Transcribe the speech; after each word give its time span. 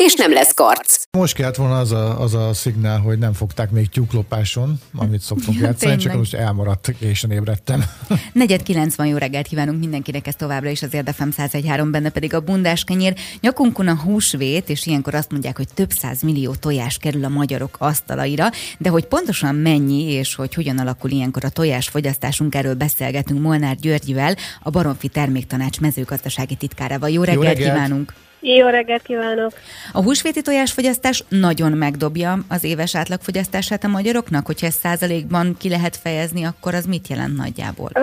és 0.00 0.14
nem 0.14 0.32
lesz 0.32 0.54
karc. 0.54 1.02
Most 1.10 1.34
kellett 1.34 1.56
volna 1.56 1.78
az 1.78 1.92
a, 1.92 2.20
az 2.20 2.34
a 2.34 2.54
szignál, 2.54 2.98
hogy 2.98 3.18
nem 3.18 3.32
fogták 3.32 3.70
még 3.70 3.88
tyúklopáson, 3.88 4.80
amit 4.96 5.20
szoktunk 5.20 5.58
ja, 5.58 5.64
játszani, 5.64 5.96
csak 5.96 6.14
most 6.14 6.34
elmaradt, 6.34 6.88
és 6.88 7.26
ébredtem. 7.30 7.84
Negyed 8.32 8.62
90 8.62 9.06
jó 9.06 9.16
reggelt 9.16 9.46
kívánunk 9.46 9.80
mindenkinek, 9.80 10.26
ez 10.26 10.34
továbbra 10.34 10.68
is 10.68 10.82
az 10.82 10.94
Érdefem 10.94 11.30
113, 11.30 11.90
benne 11.90 12.10
pedig 12.10 12.34
a 12.34 12.40
bundás 12.40 12.84
kenyér. 12.84 13.14
Nyakunkon 13.40 13.88
a 13.88 13.94
húsvét, 13.94 14.68
és 14.68 14.86
ilyenkor 14.86 15.14
azt 15.14 15.30
mondják, 15.30 15.56
hogy 15.56 15.68
több 15.74 15.90
száz 15.90 16.22
millió 16.22 16.54
tojás 16.54 16.98
kerül 16.98 17.24
a 17.24 17.28
magyarok 17.28 17.76
asztalaira, 17.78 18.50
de 18.78 18.88
hogy 18.88 19.04
pontosan 19.04 19.54
mennyi, 19.54 20.02
és 20.02 20.34
hogy 20.34 20.54
hogyan 20.54 20.78
alakul 20.78 21.10
ilyenkor 21.10 21.44
a 21.44 21.48
tojás 21.48 21.88
fogyasztásunk, 21.88 22.54
erről 22.54 22.74
beszélgetünk 22.74 23.40
Molnár 23.40 23.76
Györgyivel, 23.76 24.36
a 24.62 24.70
Baromfi 24.70 25.08
Terméktanács 25.08 25.80
mezőgazdasági 25.80 26.54
titkárával. 26.54 27.08
Jó 27.08 27.22
reggelt, 27.22 27.44
jó 27.44 27.48
reggelt. 27.48 27.72
kívánunk! 27.72 28.12
Jó 28.40 28.68
reggelt 28.68 29.02
kívánok! 29.02 29.52
A 29.92 30.02
húsvéti 30.02 30.42
tojásfogyasztás 30.42 31.24
nagyon 31.28 31.72
megdobja 31.72 32.38
az 32.48 32.64
éves 32.64 32.96
átlagfogyasztását 32.96 33.84
a 33.84 33.88
magyaroknak, 33.88 34.46
hogyha 34.46 34.66
ezt 34.66 34.78
százalékban 34.78 35.56
ki 35.58 35.68
lehet 35.68 35.96
fejezni, 35.96 36.44
akkor 36.44 36.74
az 36.74 36.84
mit 36.84 37.08
jelent 37.08 37.36
nagyjából? 37.36 37.90
Ö, 37.92 38.00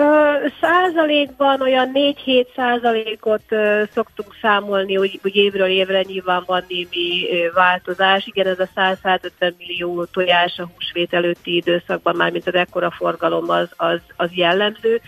százalékban 0.60 1.60
olyan 1.60 1.90
4-7 1.94 2.46
százalékot 2.56 3.42
ö, 3.48 3.82
szoktunk 3.92 4.36
számolni, 4.42 4.94
hogy, 4.94 5.18
hogy 5.22 5.36
évről 5.36 5.68
évre 5.68 6.02
nyilván 6.02 6.42
van 6.46 6.64
némi 6.68 7.30
ö, 7.30 7.52
változás. 7.54 8.26
Igen, 8.26 8.46
ez 8.46 8.58
a 8.58 8.68
150 8.74 9.54
millió 9.58 10.04
tojás 10.04 10.58
a 10.58 10.68
húsvét 10.74 11.14
előtti 11.14 11.56
időszakban, 11.56 12.16
már 12.16 12.30
mint 12.30 12.46
az 12.46 12.54
ekkora 12.54 12.90
forgalom 12.90 13.50
az, 13.50 13.68
az, 13.76 14.00
az 14.16 14.28
jellemző 14.32 15.00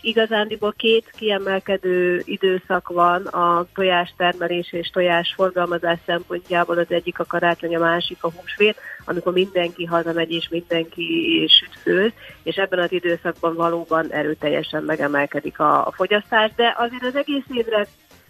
igazándiból 0.00 0.74
két 0.76 1.10
kiemelkedő 1.16 2.22
időszak 2.24 2.88
van 2.88 3.26
a 3.26 3.66
tojástermelés 3.74 4.72
és 4.72 4.88
tojásforgalmazás 4.88 5.98
szempontjából. 6.06 6.78
Az 6.78 6.90
egyik 6.90 7.18
a 7.18 7.24
karácsony, 7.24 7.76
a 7.76 7.78
másik 7.78 8.18
a 8.20 8.30
húsvét, 8.30 8.76
amikor 9.04 9.32
mindenki 9.32 9.84
hazamegy 9.84 10.30
és 10.30 10.48
mindenki 10.48 11.46
süt 11.48 11.80
főz, 11.82 12.12
és 12.42 12.56
ebben 12.56 12.78
az 12.78 12.92
időszakban 12.92 13.54
valóban 13.54 14.12
erőteljesen 14.12 14.82
megemelkedik 14.82 15.58
a, 15.58 15.86
a 15.86 15.92
fogyasztás, 15.92 16.50
de 16.56 16.74
azért 16.78 17.04
az 17.04 17.16
egész 17.16 17.44
évre 17.52 17.86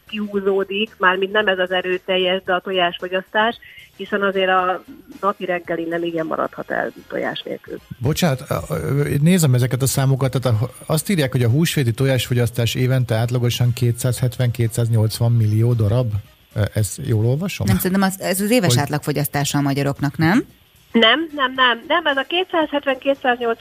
kihúzódik, 0.08 0.90
mármint 0.98 1.32
nem 1.32 1.46
ez 1.46 1.58
az 1.58 1.70
erőteljes, 1.70 2.42
de 2.42 2.54
a 2.54 2.60
tojásfogyasztás, 2.60 3.58
hiszen 3.98 4.22
azért 4.22 4.48
a 4.48 4.82
napi 5.20 5.44
reggeli 5.44 5.84
nem 5.84 6.02
igen 6.02 6.26
maradhat 6.26 6.70
el 6.70 6.92
tojás 7.08 7.42
nélkül. 7.42 7.78
Bocsánat, 7.98 8.44
nézem 9.20 9.54
ezeket 9.54 9.82
a 9.82 9.86
számokat, 9.86 10.40
tehát 10.40 10.58
azt 10.86 11.08
írják, 11.10 11.32
hogy 11.32 11.42
a 11.42 11.48
húsvéti 11.48 11.92
tojásfogyasztás 11.92 12.74
évente 12.74 13.14
átlagosan 13.14 13.72
270-280 13.80 15.36
millió 15.36 15.72
darab. 15.72 16.12
Ez 16.74 16.96
jól 17.06 17.26
olvasom? 17.26 17.66
Nem, 17.66 17.76
szerintem 17.76 18.02
az, 18.02 18.20
ez 18.20 18.40
az 18.40 18.50
éves 18.50 18.74
hogy... 18.74 18.82
átlagfogyasztása 18.82 19.58
a 19.58 19.60
magyaroknak, 19.60 20.16
nem? 20.16 20.44
Nem, 20.92 21.28
nem, 21.34 21.52
nem, 21.54 21.84
nem, 21.88 22.06
ez 22.06 22.16
a 22.16 22.26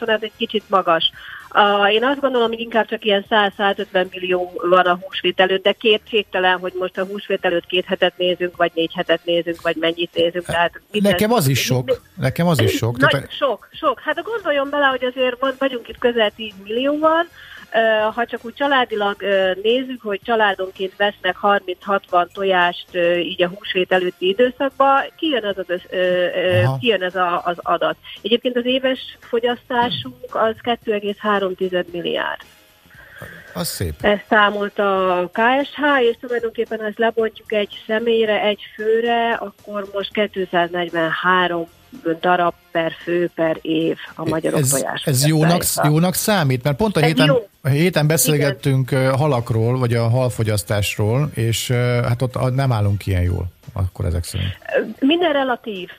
270-280 0.01 0.09
ez 0.09 0.21
egy 0.21 0.31
kicsit 0.37 0.63
magas. 0.67 1.11
Uh, 1.59 1.93
én 1.93 2.03
azt 2.03 2.19
gondolom, 2.19 2.47
hogy 2.47 2.59
inkább 2.59 2.87
csak 2.87 3.05
ilyen 3.05 3.25
100-150 3.29 4.09
millió 4.09 4.53
van 4.69 4.85
a 4.85 4.99
húsvét 5.01 5.39
előtt, 5.39 5.63
de 5.63 5.71
kétségtelen, 5.71 6.59
hogy 6.59 6.73
most 6.79 6.97
a 6.97 7.05
húsvét 7.05 7.45
előtt 7.45 7.65
két 7.65 7.85
hetet 7.85 8.17
nézünk, 8.17 8.57
vagy 8.57 8.71
négy 8.73 8.91
hetet 8.95 9.25
nézünk, 9.25 9.61
vagy 9.61 9.75
mennyit 9.75 10.13
nézünk. 10.13 10.45
Tehát 10.45 10.81
Nekem 10.91 11.31
az 11.31 11.47
is 11.47 11.61
sok. 11.61 12.01
Nekem 12.15 12.47
az 12.47 12.61
is 12.61 12.71
sok. 12.71 12.97
Nagy, 12.97 13.09
Tehát... 13.09 13.31
Sok, 13.31 13.69
sok. 13.71 13.99
Hát 13.99 14.23
gondoljon 14.23 14.69
bele, 14.69 14.85
hogy 14.85 15.03
azért 15.05 15.35
vagyunk 15.59 15.87
itt 15.87 15.97
közel 15.97 16.31
10 16.35 16.53
millióval, 16.63 17.25
ha 18.13 18.25
csak 18.25 18.45
úgy 18.45 18.53
családilag 18.53 19.21
nézzük, 19.61 20.01
hogy 20.01 20.19
családonként 20.23 20.95
vesznek 20.95 21.37
30-60 21.41 22.27
tojást 22.33 22.87
így 23.17 23.43
a 23.43 23.47
húsvét 23.47 23.91
előtti 23.91 24.27
időszakban, 24.27 25.03
kijön, 25.17 25.45
az, 25.45 25.57
az, 25.57 25.81
kijön 26.79 27.03
ez 27.03 27.15
a, 27.15 27.41
az 27.45 27.57
adat. 27.61 27.95
Egyébként 28.21 28.57
az 28.57 28.65
éves 28.65 29.17
fogyasztásunk 29.19 30.35
az 30.35 30.55
2,3 30.63 31.85
milliárd. 31.91 32.41
Az 33.53 33.67
szép. 33.67 33.93
Ezt 34.01 34.25
számolt 34.29 34.79
a 34.79 35.29
KSH, 35.31 36.01
és 36.09 36.15
tulajdonképpen 36.19 36.79
ha 36.79 36.85
ezt 36.85 36.97
lebontjuk 36.97 37.51
egy 37.51 37.83
személyre, 37.87 38.41
egy 38.41 38.61
főre, 38.75 39.33
akkor 39.33 39.89
most 39.93 40.29
243 40.31 41.67
darab 42.19 42.53
per 42.77 42.93
fő 43.03 43.29
per 43.35 43.57
év 43.61 43.97
a 44.15 44.29
magyarok 44.29 44.59
ez, 44.59 44.69
tojás. 44.69 45.03
Ez 45.05 45.25
jónak, 45.25 45.63
jónak 45.83 46.13
számít, 46.13 46.63
mert 46.63 46.77
pont 46.77 46.97
a 46.97 46.99
héten, 46.99 47.25
jó. 47.25 47.47
a 47.61 47.67
héten 47.67 48.07
beszélgettünk 48.07 48.91
Igen. 48.91 49.15
halakról, 49.15 49.77
vagy 49.77 49.93
a 49.93 50.09
halfogyasztásról, 50.09 51.29
és 51.33 51.71
hát 52.03 52.21
ott 52.21 52.55
nem 52.55 52.71
állunk 52.71 53.05
ilyen 53.05 53.21
jól 53.21 53.47
akkor 53.73 54.05
ezek 54.05 54.23
szerint? 54.23 54.57
Minden 54.99 55.33
relatív. 55.33 55.89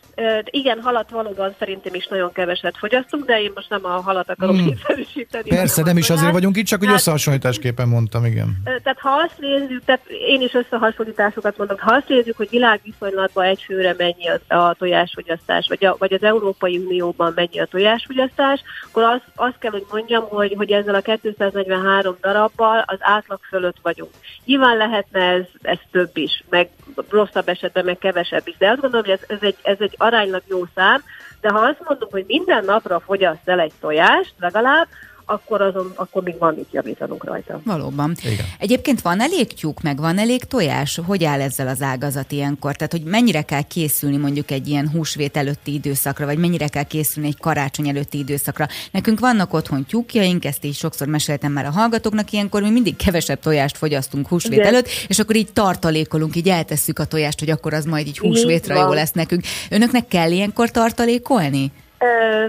Igen, 0.44 0.80
halat 0.80 1.10
valóban 1.10 1.54
szerintem 1.58 1.94
is 1.94 2.06
nagyon 2.06 2.32
keveset 2.32 2.76
fogyasztunk, 2.78 3.24
de 3.24 3.40
én 3.40 3.52
most 3.54 3.70
nem 3.70 3.84
a 3.84 3.88
halat 3.88 4.30
akarom 4.30 4.56
hmm. 4.56 4.66
kényszerűsíteni. 4.66 5.48
Persze, 5.48 5.82
nem 5.82 5.96
is 5.96 6.10
azért 6.10 6.32
vagyunk 6.32 6.56
itt, 6.56 6.66
csak 6.66 6.78
hogy 6.78 6.88
hát, 6.88 6.96
összehasonlításképpen 6.96 7.88
mondtam, 7.88 8.24
igen. 8.24 8.62
Tehát 8.64 8.98
ha 8.98 9.10
azt 9.10 9.38
nézzük, 9.38 9.84
tehát 9.84 10.06
én 10.08 10.40
is 10.40 10.54
összehasonlításokat 10.54 11.56
mondok, 11.56 11.80
ha 11.80 11.94
azt 11.94 12.08
nézzük, 12.08 12.36
hogy 12.36 12.48
világviszonylatban 12.50 13.44
egy 13.44 13.62
főre 13.62 13.94
mennyi 13.98 14.28
a, 14.48 14.54
a 14.56 14.74
tojásfogyasztás, 14.74 15.68
vagy, 15.68 15.84
a, 15.84 15.96
vagy 15.98 16.12
az 16.12 16.22
Európai 16.22 16.67
Unióban 16.76 17.32
mennyi 17.34 17.60
a 17.60 17.66
tojásfogyasztás, 17.66 18.62
akkor 18.88 19.02
azt, 19.02 19.24
azt 19.34 19.58
kell, 19.58 19.70
hogy 19.70 19.86
mondjam, 19.90 20.28
hogy, 20.28 20.54
hogy 20.56 20.70
ezzel 20.70 20.94
a 20.94 21.00
243 21.00 22.16
darabbal 22.20 22.84
az 22.86 22.98
átlag 23.00 23.40
fölött 23.48 23.76
vagyunk. 23.82 24.10
Nyilván 24.44 24.76
lehetne 24.76 25.20
ez, 25.20 25.44
ez 25.62 25.78
több 25.90 26.16
is, 26.16 26.44
meg 26.50 26.70
rosszabb 27.08 27.48
esetben 27.48 27.84
meg 27.84 27.98
kevesebb 27.98 28.48
is. 28.48 28.56
De 28.56 28.70
azt 28.70 28.80
gondolom, 28.80 29.06
hogy 29.06 29.18
ez, 29.20 29.36
ez, 29.36 29.42
egy, 29.42 29.56
ez 29.62 29.76
egy 29.78 29.94
aránylag 29.96 30.42
jó 30.46 30.64
szám, 30.74 31.02
de 31.40 31.48
ha 31.48 31.58
azt 31.58 31.82
mondom, 31.84 32.08
hogy 32.10 32.24
minden 32.26 32.64
napra 32.64 33.00
fogyaszt 33.00 33.48
el 33.48 33.60
egy 33.60 33.72
tojást 33.80 34.34
legalább, 34.38 34.88
akkor, 35.30 35.60
azon, 35.60 35.92
akkor 35.94 36.22
még 36.22 36.38
van 36.38 36.54
mit 36.54 36.68
javítanunk 36.70 37.24
rajta. 37.24 37.60
Valóban. 37.64 38.14
Igen. 38.22 38.44
Egyébként 38.58 39.00
van 39.00 39.20
elég 39.20 39.54
tyúk, 39.54 39.80
meg 39.80 39.98
van 39.98 40.18
elég 40.18 40.44
tojás? 40.44 41.00
Hogy 41.06 41.24
áll 41.24 41.40
ezzel 41.40 41.68
az 41.68 41.82
ágazat 41.82 42.32
ilyenkor? 42.32 42.76
Tehát, 42.76 42.92
hogy 42.92 43.02
mennyire 43.02 43.42
kell 43.42 43.62
készülni 43.62 44.16
mondjuk 44.16 44.50
egy 44.50 44.68
ilyen 44.68 44.90
húsvét 44.90 45.36
előtti 45.36 45.72
időszakra, 45.72 46.26
vagy 46.26 46.38
mennyire 46.38 46.68
kell 46.68 46.82
készülni 46.82 47.28
egy 47.28 47.38
karácsony 47.38 47.88
előtti 47.88 48.18
időszakra? 48.18 48.66
Nekünk 48.90 49.20
vannak 49.20 49.54
otthon 49.54 49.84
tyúkjaink, 49.84 50.44
ezt 50.44 50.64
így 50.64 50.74
sokszor 50.74 51.06
meséltem 51.06 51.52
már 51.52 51.66
a 51.66 51.70
hallgatóknak, 51.70 52.32
ilyenkor 52.32 52.62
mi 52.62 52.70
mindig 52.70 52.96
kevesebb 52.96 53.40
tojást 53.40 53.76
fogyasztunk 53.76 54.28
húsvét 54.28 54.58
Igen. 54.58 54.66
előtt, 54.66 54.88
és 55.08 55.18
akkor 55.18 55.36
így 55.36 55.52
tartalékolunk, 55.52 56.36
így 56.36 56.48
eltesszük 56.48 56.98
a 56.98 57.04
tojást, 57.04 57.38
hogy 57.38 57.50
akkor 57.50 57.74
az 57.74 57.84
majd 57.84 58.06
így 58.06 58.18
húsvétra 58.18 58.80
jó 58.80 58.92
lesz 58.92 59.12
nekünk. 59.12 59.42
Önöknek 59.70 60.08
kell 60.08 60.30
ilyenkor 60.30 60.70
tartalékolni? 60.70 61.72
Ö, 61.98 62.46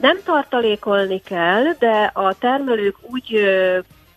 nem 0.00 0.18
tartalékolni 0.24 1.20
kell, 1.20 1.64
de 1.78 2.10
a 2.14 2.34
termelők 2.38 2.96
úgy 3.00 3.40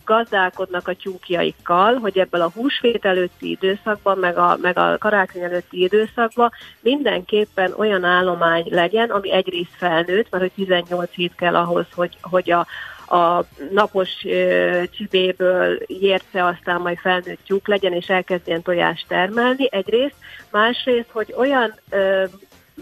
gazdálkodnak 0.05 0.87
a 0.87 0.93
tyúkjaikkal, 0.93 1.95
hogy 1.95 2.17
ebből 2.17 2.41
a 2.41 2.51
húsvét 2.55 3.05
előtti 3.05 3.49
időszakban, 3.49 4.17
meg 4.17 4.37
a, 4.37 4.57
meg 4.61 4.77
a 4.77 4.97
karácsony 4.97 5.41
előtti 5.41 5.81
időszakban 5.81 6.51
mindenképpen 6.79 7.73
olyan 7.77 8.03
állomány 8.03 8.65
legyen, 8.69 9.09
ami 9.09 9.31
egyrészt 9.31 9.75
felnőtt, 9.77 10.27
mert 10.29 10.43
hogy 10.43 10.65
18 10.65 11.11
hét 11.11 11.35
kell 11.35 11.55
ahhoz, 11.55 11.85
hogy, 11.95 12.17
hogy 12.21 12.51
a, 12.51 12.67
a 13.15 13.43
napos 13.71 14.09
ö, 14.23 14.81
csibéből 14.91 15.77
érce 15.87 16.45
aztán 16.45 16.81
majd 16.81 16.97
felnőtt 16.97 17.43
tyúk 17.45 17.67
legyen, 17.67 17.93
és 17.93 18.07
elkezdjen 18.07 18.61
tojást 18.61 19.07
termelni 19.07 19.67
egyrészt, 19.71 20.15
másrészt, 20.51 21.09
hogy 21.11 21.33
olyan 21.37 21.73
ö, 21.89 22.23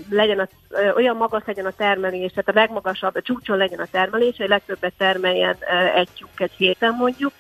legyen 0.10 0.40
a, 0.40 0.48
olyan 0.96 1.16
magas 1.16 1.42
legyen 1.46 1.66
a 1.66 1.72
termelés, 1.78 2.32
tehát 2.32 2.50
a 2.50 2.60
legmagasabb, 2.60 3.16
a 3.16 3.22
csúcson 3.22 3.58
legyen 3.58 3.80
a 3.80 3.88
termelés, 3.92 4.38
hogy 4.38 4.48
legtöbbet 4.48 4.94
termeljen 4.98 5.58
egy 5.96 6.10
tyúk 6.18 6.40
egy 6.40 6.52
héten 6.58 6.94
mondjuk. 6.94 7.32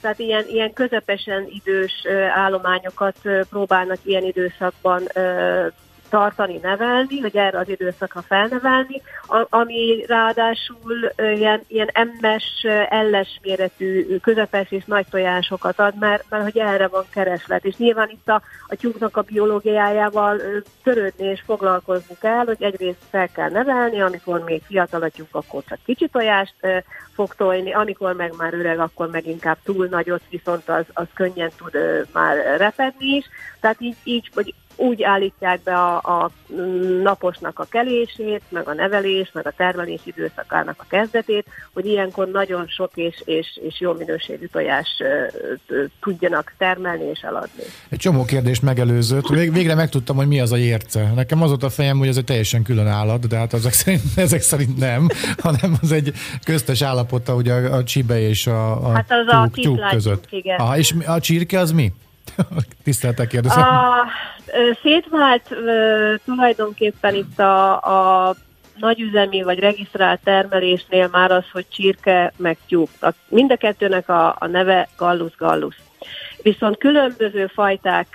Tehát 0.00 0.18
ilyen, 0.18 0.44
ilyen 0.48 0.72
közepesen 0.72 1.46
idős 1.48 2.06
állományokat 2.34 3.16
próbálnak 3.50 3.98
ilyen 4.02 4.24
időszakban 4.24 5.02
tartani, 6.10 6.58
nevelni, 6.62 7.20
hogy 7.20 7.36
erre 7.36 7.58
az 7.58 7.68
időszakra 7.68 8.22
felnevelni, 8.22 9.02
ami 9.48 10.04
ráadásul 10.06 11.12
ilyen, 11.16 11.62
ilyen 11.66 11.90
MS, 12.20 12.64
elles 12.88 13.40
méretű, 13.42 14.16
közepes 14.16 14.70
és 14.70 14.84
nagy 14.84 15.06
tojásokat 15.10 15.78
ad, 15.78 15.94
mert, 15.98 16.24
mert 16.28 16.42
hogy 16.42 16.58
erre 16.58 16.88
van 16.88 17.04
kereslet. 17.10 17.64
És 17.64 17.76
nyilván 17.76 18.08
itt 18.10 18.28
a, 18.28 18.42
a 18.68 18.76
tyúknak 18.76 19.16
a 19.16 19.22
biológiájával 19.22 20.40
törődni 20.82 21.26
és 21.26 21.42
foglalkozni 21.46 22.16
kell, 22.20 22.44
hogy 22.44 22.62
egyrészt 22.62 23.04
fel 23.10 23.28
kell 23.28 23.50
nevelni, 23.50 24.00
amikor 24.00 24.44
még 24.44 24.62
fiatal 24.66 25.02
a 25.02 25.08
tyúk, 25.08 25.28
akkor 25.34 25.62
csak 25.68 25.78
kicsi 25.84 26.08
tojást 26.08 26.54
fog 27.14 27.34
tojni, 27.34 27.72
amikor 27.72 28.14
meg 28.14 28.32
már 28.36 28.54
öreg, 28.54 28.78
akkor 28.78 29.10
meg 29.10 29.26
inkább 29.26 29.58
túl 29.64 29.86
nagyot, 29.86 30.22
viszont 30.30 30.68
az, 30.68 30.84
az 30.92 31.06
könnyen 31.14 31.50
tud 31.56 31.72
már 32.12 32.56
repedni 32.56 33.06
is. 33.06 33.24
Tehát 33.60 33.80
így, 33.80 33.96
így 34.04 34.30
hogy 34.34 34.54
úgy 34.80 35.02
állítják 35.02 35.60
be 35.62 35.74
a, 35.74 35.96
a 35.96 36.30
naposnak 37.02 37.58
a 37.58 37.64
kelését, 37.64 38.42
meg 38.48 38.68
a 38.68 38.74
nevelés, 38.74 39.30
meg 39.32 39.46
a 39.46 39.52
termelés 39.56 40.00
időszakának 40.04 40.74
a 40.78 40.84
kezdetét, 40.88 41.46
hogy 41.72 41.86
ilyenkor 41.86 42.28
nagyon 42.28 42.66
sok 42.66 42.90
és, 42.94 43.22
és, 43.24 43.60
és 43.62 43.80
jó 43.80 43.92
minőségű 43.92 44.46
tojás 44.46 45.02
tudjanak 46.00 46.54
termelni 46.58 47.04
és 47.04 47.20
eladni. 47.20 47.62
Egy 47.88 47.98
csomó 47.98 48.24
kérdést 48.24 48.62
megelőzött. 48.62 49.28
Végre 49.28 49.74
megtudtam, 49.74 50.16
hogy 50.16 50.28
mi 50.28 50.40
az 50.40 50.52
a 50.52 50.58
érce. 50.58 51.12
Nekem 51.14 51.42
az 51.42 51.48
volt 51.48 51.62
a 51.62 51.70
fejem, 51.70 51.98
hogy 51.98 52.08
ez 52.08 52.16
egy 52.16 52.24
teljesen 52.24 52.62
külön 52.62 52.86
állat, 52.86 53.28
de 53.28 53.36
hát 53.36 53.52
ezek 53.52 53.72
szerint, 53.72 54.02
ezek 54.26 54.40
szerint 54.40 54.78
nem, 54.78 55.08
hanem 55.38 55.78
az 55.82 55.92
egy 55.92 56.12
köztes 56.44 56.82
állapota, 56.82 57.34
ugye 57.34 57.52
a, 57.52 57.76
a 57.76 57.84
csibe 57.84 58.20
és 58.20 58.46
a, 58.46 58.86
a 58.86 58.92
hát 58.92 59.10
az 59.10 59.26
tyúk, 59.26 59.44
a 59.44 59.48
tyúk 59.48 59.88
között. 59.90 60.26
Igen. 60.30 60.58
Aha, 60.58 60.76
és 60.76 60.94
a 61.06 61.20
csirke 61.20 61.58
az 61.58 61.72
mi? 61.72 61.92
Tiszteltek 62.84 63.28
kérdezem. 63.28 63.62
A, 63.62 64.06
szétvált 64.82 65.54
tulajdonképpen 66.24 67.14
itt 67.14 67.38
a, 67.38 67.72
a 68.28 68.34
nagyüzemi 68.76 69.42
vagy 69.42 69.58
regisztrált 69.58 70.20
termelésnél 70.24 71.08
már 71.12 71.30
az, 71.30 71.44
hogy 71.52 71.66
csirke 71.68 72.32
meg 72.36 72.58
tyúk. 72.66 72.88
Mind 73.28 73.50
a 73.52 73.56
kettőnek 73.56 74.08
a, 74.08 74.36
a 74.38 74.46
neve 74.46 74.88
gallus 74.96 75.36
gallus. 75.36 75.76
Viszont 76.42 76.78
különböző 76.78 77.46
fajták, 77.46 78.06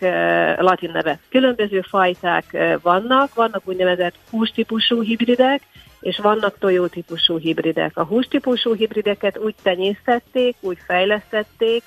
latin 0.57 0.92
neve, 0.94 1.19
különböző 1.30 1.81
fajták 1.81 2.57
vannak, 2.81 3.34
vannak 3.34 3.62
úgynevezett 3.66 4.16
hústípusú 4.30 5.02
hibridek, 5.02 5.62
és 6.00 6.18
vannak 6.18 6.57
tojótípusú 6.57 7.38
hibridek. 7.38 7.98
A 7.98 8.04
hústípusú 8.04 8.74
hibrideket 8.74 9.38
úgy 9.38 9.56
tenyésztették, 9.63 10.56
úgy 10.60 10.78
fejlesztették, 10.88 11.84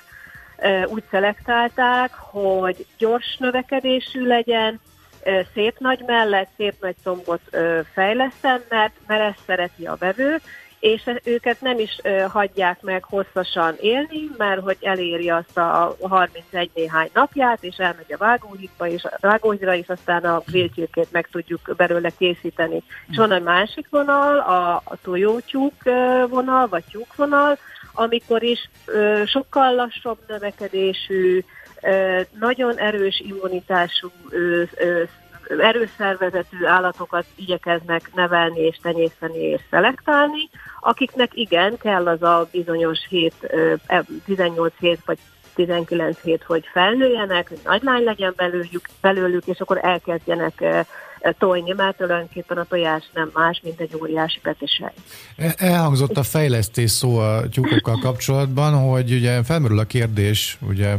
úgy 0.85 1.03
szelektálták, 1.11 2.13
hogy 2.13 2.85
gyors 2.97 3.37
növekedésű 3.37 4.25
legyen, 4.25 4.79
szép 5.53 5.79
nagy 5.79 6.03
mellett, 6.05 6.49
szép 6.57 6.73
nagy 6.79 6.95
combot 7.03 7.41
fejlesztem, 7.93 8.61
mert, 8.69 8.93
mert 9.07 9.21
ezt 9.21 9.45
szereti 9.45 9.85
a 9.85 9.95
vevő, 9.99 10.41
és 10.79 11.03
őket 11.23 11.61
nem 11.61 11.79
is 11.79 11.97
hagyják 12.27 12.81
meg 12.81 13.03
hosszasan 13.03 13.75
élni, 13.79 14.29
mert 14.37 14.61
hogy 14.61 14.77
eléri 14.81 15.29
azt 15.29 15.57
a 15.57 15.95
31 16.01 16.69
néhány 16.73 17.09
napját, 17.13 17.63
és 17.63 17.75
elmegy 17.77 18.13
a 18.13 18.17
vágóhídba, 18.17 18.87
és 18.87 19.03
a 19.03 19.17
vágóhídra, 19.19 19.75
és 19.75 19.87
aztán 19.87 20.23
a 20.23 20.41
grillcsirkét 20.45 21.11
meg 21.11 21.27
tudjuk 21.31 21.73
belőle 21.77 22.09
készíteni. 22.17 22.83
És 23.09 23.17
van 23.17 23.31
egy 23.31 23.43
másik 23.43 23.87
vonal, 23.89 24.39
a, 24.39 24.75
a 24.75 24.97
tojótyúk 25.01 25.83
vonal, 26.29 26.67
vagy 26.67 26.83
tyúkvonal, 26.91 27.57
amikor 27.99 28.43
is 28.43 28.69
ö, 28.85 29.23
sokkal 29.25 29.75
lassabb 29.75 30.17
növekedésű, 30.27 31.43
ö, 31.81 32.21
nagyon 32.39 32.77
erős 32.77 33.21
immunitású, 33.25 34.11
ö, 34.29 34.63
ö, 34.77 35.03
erőszervezetű 35.59 36.65
állatokat 36.65 37.25
igyekeznek 37.35 38.11
nevelni 38.15 38.59
és 38.59 38.77
tenyészteni 38.81 39.39
és 39.39 39.61
szelektálni, 39.69 40.49
akiknek 40.79 41.29
igen, 41.33 41.77
kell 41.77 42.07
az 42.07 42.23
a 42.23 42.47
bizonyos 42.51 42.99
7, 43.09 43.33
18 44.25 44.73
hét 44.79 44.99
vagy 45.05 45.17
19 45.55 46.21
hét, 46.21 46.43
hogy 46.43 46.65
felnőjenek, 46.71 47.49
hogy 47.49 47.59
nagy 47.63 47.83
lány 47.83 48.03
legyen 48.03 48.33
belőlük, 48.35 48.89
belőlük, 49.01 49.45
és 49.45 49.59
akkor 49.59 49.79
elkezdjenek 49.81 50.85
tojni, 51.37 51.73
mert 51.73 51.97
tulajdonképpen 51.97 52.57
a 52.57 52.63
tojás 52.63 53.09
nem 53.13 53.29
más, 53.33 53.61
mint 53.63 53.79
egy 53.79 53.95
óriási 54.01 54.39
petesej. 54.39 54.93
Elhangzott 55.57 56.17
a 56.17 56.23
fejlesztés 56.23 56.91
szó 56.91 57.17
a 57.17 57.49
tyúkokkal 57.49 57.99
kapcsolatban, 57.99 58.73
hogy 58.89 59.11
ugye 59.11 59.43
felmerül 59.43 59.79
a 59.79 59.83
kérdés, 59.83 60.57
ugye 60.61 60.95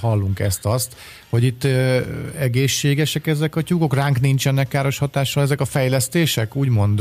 hallunk 0.00 0.38
ezt-azt, 0.38 0.96
hogy 1.32 1.44
itt 1.44 1.64
ö, 1.64 1.98
egészségesek 2.38 3.26
ezek 3.26 3.56
a 3.56 3.62
tyúkok, 3.62 3.94
ránk 3.94 4.20
nincsenek 4.20 4.68
káros 4.68 4.98
hatással 4.98 5.42
ezek 5.42 5.60
a 5.60 5.64
fejlesztések, 5.64 6.56
úgymond? 6.56 7.00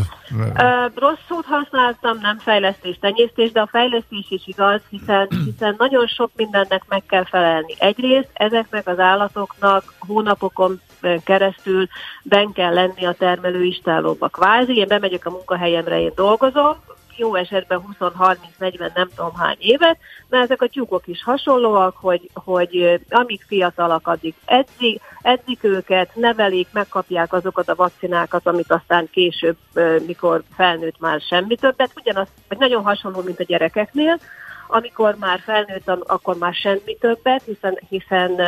Ö, 0.58 0.86
rossz 0.96 1.20
szót 1.30 1.46
használtam, 1.46 2.18
nem 2.22 2.40
fejlesztés, 2.40 2.98
tenyésztés, 3.02 3.52
de 3.52 3.62
a 3.62 3.70
fejlesztés 3.72 4.26
is 4.30 4.48
igaz, 4.48 4.82
hiszen, 4.90 5.28
hiszen 5.46 5.76
nagyon 5.78 6.08
sok 6.08 6.32
mindennek 6.36 6.84
meg 6.88 7.04
kell 7.06 7.26
felelni. 7.26 7.76
Egyrészt 7.78 8.30
ezeknek 8.34 8.88
az 8.88 9.00
állatoknak 9.00 9.94
hónapokon 10.00 10.82
keresztül 11.24 11.88
ben 12.24 12.52
kell 12.54 12.74
lenni 12.74 13.06
a 13.06 13.14
termelő 13.14 13.64
istálóba. 13.64 14.28
Kvázi, 14.28 14.76
én 14.76 14.88
bemegyek 14.88 15.26
a 15.26 15.30
munkahelyemre, 15.30 16.02
én 16.02 16.12
dolgozom, 16.16 16.78
jó 17.22 17.36
esetben 17.36 17.96
20-30-40 18.00 18.94
nem 18.94 19.10
tudom 19.16 19.36
hány 19.36 19.56
évet, 19.60 19.98
mert 20.30 20.44
ezek 20.44 20.62
a 20.62 20.68
tyúkok 20.68 21.08
is 21.08 21.24
hasonlóak, 21.24 21.96
hogy, 21.98 22.30
hogy 22.34 23.02
amíg 23.10 23.42
fiatalak, 23.48 24.08
addig 24.08 24.34
edzik, 24.46 25.02
edzik 25.22 25.64
őket, 25.64 26.16
nevelik, 26.16 26.68
megkapják 26.72 27.34
azokat 27.34 27.70
a 27.70 27.76
vakcinákat, 27.76 28.48
amit 28.48 28.72
aztán 28.72 29.10
később, 29.12 29.58
mikor 30.06 30.44
felnőtt 30.56 31.00
már 31.00 31.22
semmi 31.22 31.56
többet, 31.56 31.92
ugyanaz, 31.96 32.28
vagy 32.48 32.58
nagyon 32.58 32.84
hasonló, 32.84 33.22
mint 33.22 33.40
a 33.40 33.44
gyerekeknél, 33.44 34.20
amikor 34.68 35.16
már 35.20 35.40
felnőtt, 35.40 35.90
akkor 35.90 36.38
már 36.38 36.54
semmi 36.54 36.98
többet, 37.00 37.44
hiszen, 37.46 37.80
hiszen 37.90 38.42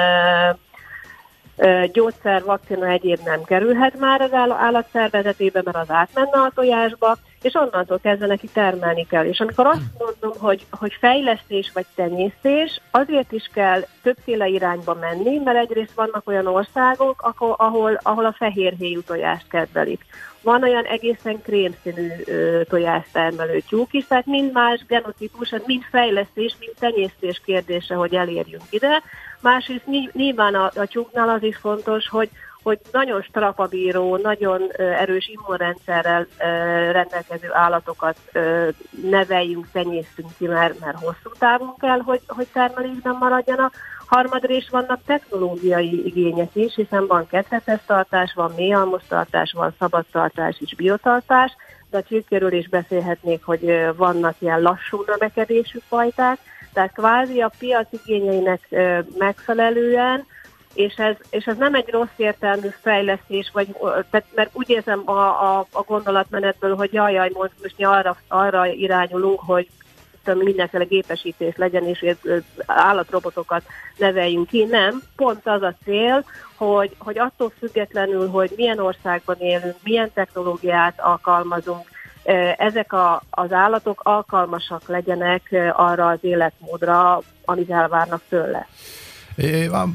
gyógyszer, 1.92 2.44
vakcina 2.44 2.88
egyéb 2.88 3.20
nem 3.26 3.44
kerülhet 3.44 4.00
már 4.00 4.22
az 4.22 4.34
állatszervezetébe, 4.34 5.62
mert 5.64 5.78
az 5.78 5.90
átmenne 5.90 6.40
a 6.40 6.52
tojásba, 6.56 7.18
és 7.44 7.54
onnantól 7.54 8.00
kezdve 8.00 8.26
neki 8.26 8.48
termelni 8.48 9.06
kell. 9.08 9.26
És 9.26 9.40
amikor 9.40 9.66
azt 9.66 9.82
mondom, 9.98 10.42
hogy, 10.42 10.66
hogy 10.72 10.94
fejlesztés 11.00 11.72
vagy 11.74 11.86
tenyésztés, 11.96 12.82
azért 12.92 13.32
is 13.32 13.50
kell 13.54 13.86
többféle 14.02 14.48
irányba 14.48 14.94
menni, 14.94 15.38
mert 15.38 15.58
egyrészt 15.58 15.94
vannak 15.96 16.28
olyan 16.28 16.48
országok, 16.48 17.22
ahol, 17.58 18.00
ahol, 18.04 18.26
a 18.26 18.34
fehérhéjú 18.38 19.02
tojást 19.02 19.48
kedvelik. 19.48 20.06
Van 20.42 20.64
olyan 20.64 20.84
egészen 20.84 21.42
krémszínű 21.42 22.08
tojástermelő 22.70 23.60
tyúk 23.70 23.94
is, 23.94 24.06
tehát 24.08 24.26
mind 24.26 24.52
más 24.52 24.86
genotípus, 24.88 25.50
hát 25.50 25.66
mind 25.66 25.84
fejlesztés, 25.92 26.56
mind 26.60 26.74
tenyésztés 26.80 27.42
kérdése, 27.46 27.96
hogy 27.96 28.16
elérjünk 28.16 28.64
ide. 28.70 29.02
Másrészt 29.42 29.86
nyilván 30.12 30.56
a, 30.56 30.72
a 30.76 30.86
tyúknál 30.86 31.30
az 31.30 31.44
is 31.44 31.58
fontos, 31.58 32.08
hogy 32.08 32.30
hogy 32.64 32.80
nagyon 32.92 33.22
strapabíró, 33.22 34.18
nagyon 34.18 34.72
erős 34.78 35.28
immunrendszerrel 35.28 36.28
rendelkező 36.92 37.50
állatokat 37.52 38.18
neveljünk, 39.10 39.68
tenyésztünk 39.72 40.30
ki, 40.38 40.48
mert, 40.48 40.80
mert 40.80 41.00
hosszú 41.00 41.32
távon 41.40 41.76
kell, 41.80 42.00
hogy, 42.00 42.22
hogy 42.28 42.48
termelésben 42.54 43.16
maradjanak. 43.20 43.74
Harmadrészt 44.08 44.70
vannak 44.70 45.00
technológiai 45.06 46.06
igények 46.06 46.50
is, 46.54 46.76
hiszen 46.76 47.08
van 47.08 47.28
tartás, 47.86 48.34
van 48.34 48.54
mélyalmoztartás, 48.56 49.52
van 49.52 49.76
szabadtartás 49.80 50.58
és 50.60 50.76
biotartás, 50.76 51.56
de 51.90 51.98
a 51.98 52.04
csirkéről 52.04 52.54
is 52.54 52.70
beszélhetnék, 52.70 53.44
hogy 53.44 53.90
vannak 53.96 54.36
ilyen 54.40 54.62
lassú 54.62 55.04
növekedésű 55.08 55.80
fajták, 55.88 56.38
tehát 56.74 56.94
kvázi 56.94 57.42
a 57.42 57.52
piac 57.60 57.88
igényeinek 57.92 58.76
megfelelően 59.18 60.26
és 60.74 60.94
ez, 60.96 61.16
és 61.30 61.46
ez 61.46 61.58
nem 61.58 61.76
egy 61.76 61.90
rossz 61.90 62.16
értelmű 62.16 62.68
fejlesztés, 62.82 63.50
vagy, 63.54 63.76
tehát, 64.10 64.26
mert 64.36 64.50
úgy 64.54 64.70
érzem 64.70 65.02
a, 65.06 65.58
a, 65.58 65.68
a 65.72 65.82
gondolatmenetből, 65.82 66.76
hogy 66.76 66.94
jaj, 66.94 67.14
jaj, 67.14 67.30
most, 67.34 67.52
most 67.62 67.76
arra, 67.78 68.18
arra 68.28 68.66
irányulunk, 68.66 69.40
hogy 69.40 69.68
mindenféle 70.26 70.84
gépesítés 70.84 71.56
legyen, 71.56 71.84
és 71.84 72.16
állatrobotokat 72.66 73.64
neveljünk 73.98 74.48
ki. 74.48 74.64
Nem, 74.64 75.02
pont 75.16 75.48
az 75.48 75.62
a 75.62 75.76
cél, 75.84 76.26
hogy, 76.56 76.96
hogy 76.98 77.20
attól 77.20 77.52
függetlenül, 77.58 78.30
hogy 78.30 78.54
milyen 78.56 78.80
országban 78.80 79.36
élünk, 79.40 79.76
milyen 79.84 80.12
technológiát 80.14 81.00
alkalmazunk, 81.00 81.92
ezek 82.58 82.94
a, 82.94 83.22
az 83.30 83.52
állatok 83.52 84.02
alkalmasak 84.04 84.88
legyenek 84.88 85.72
arra 85.74 86.08
az 86.08 86.20
életmódra, 86.22 87.22
amit 87.46 87.70
elvárnak 87.70 88.22
tőle. 88.30 88.68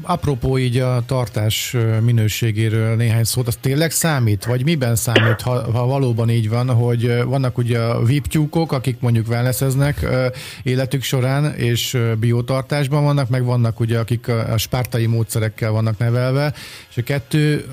Apropó 0.01 0.57
így 0.57 0.77
a 0.77 1.03
tartás 1.05 1.75
minőségéről 2.01 2.95
néhány 2.95 3.23
szót, 3.23 3.47
az 3.47 3.57
tényleg 3.61 3.91
számít? 3.91 4.45
Vagy 4.45 4.63
miben 4.63 4.95
számít, 4.95 5.41
ha, 5.41 5.71
ha 5.71 5.85
valóban 5.85 6.29
így 6.29 6.49
van, 6.49 6.69
hogy 6.69 7.23
vannak 7.23 7.57
ugye 7.57 7.79
a 7.79 8.03
VIP 8.03 8.27
tyúkok, 8.27 8.71
akik 8.71 8.99
mondjuk 8.99 9.27
wellnesseznek 9.27 10.05
életük 10.63 11.03
során, 11.03 11.53
és 11.53 11.97
biotartásban 12.19 13.03
vannak, 13.03 13.29
meg 13.29 13.43
vannak 13.43 13.79
ugye, 13.79 13.99
akik 13.99 14.27
a 14.27 14.57
spártai 14.57 15.05
módszerekkel 15.05 15.71
vannak 15.71 15.97
nevelve, 15.97 16.53
és 16.89 16.97
a 16.97 17.03
kettő 17.03 17.65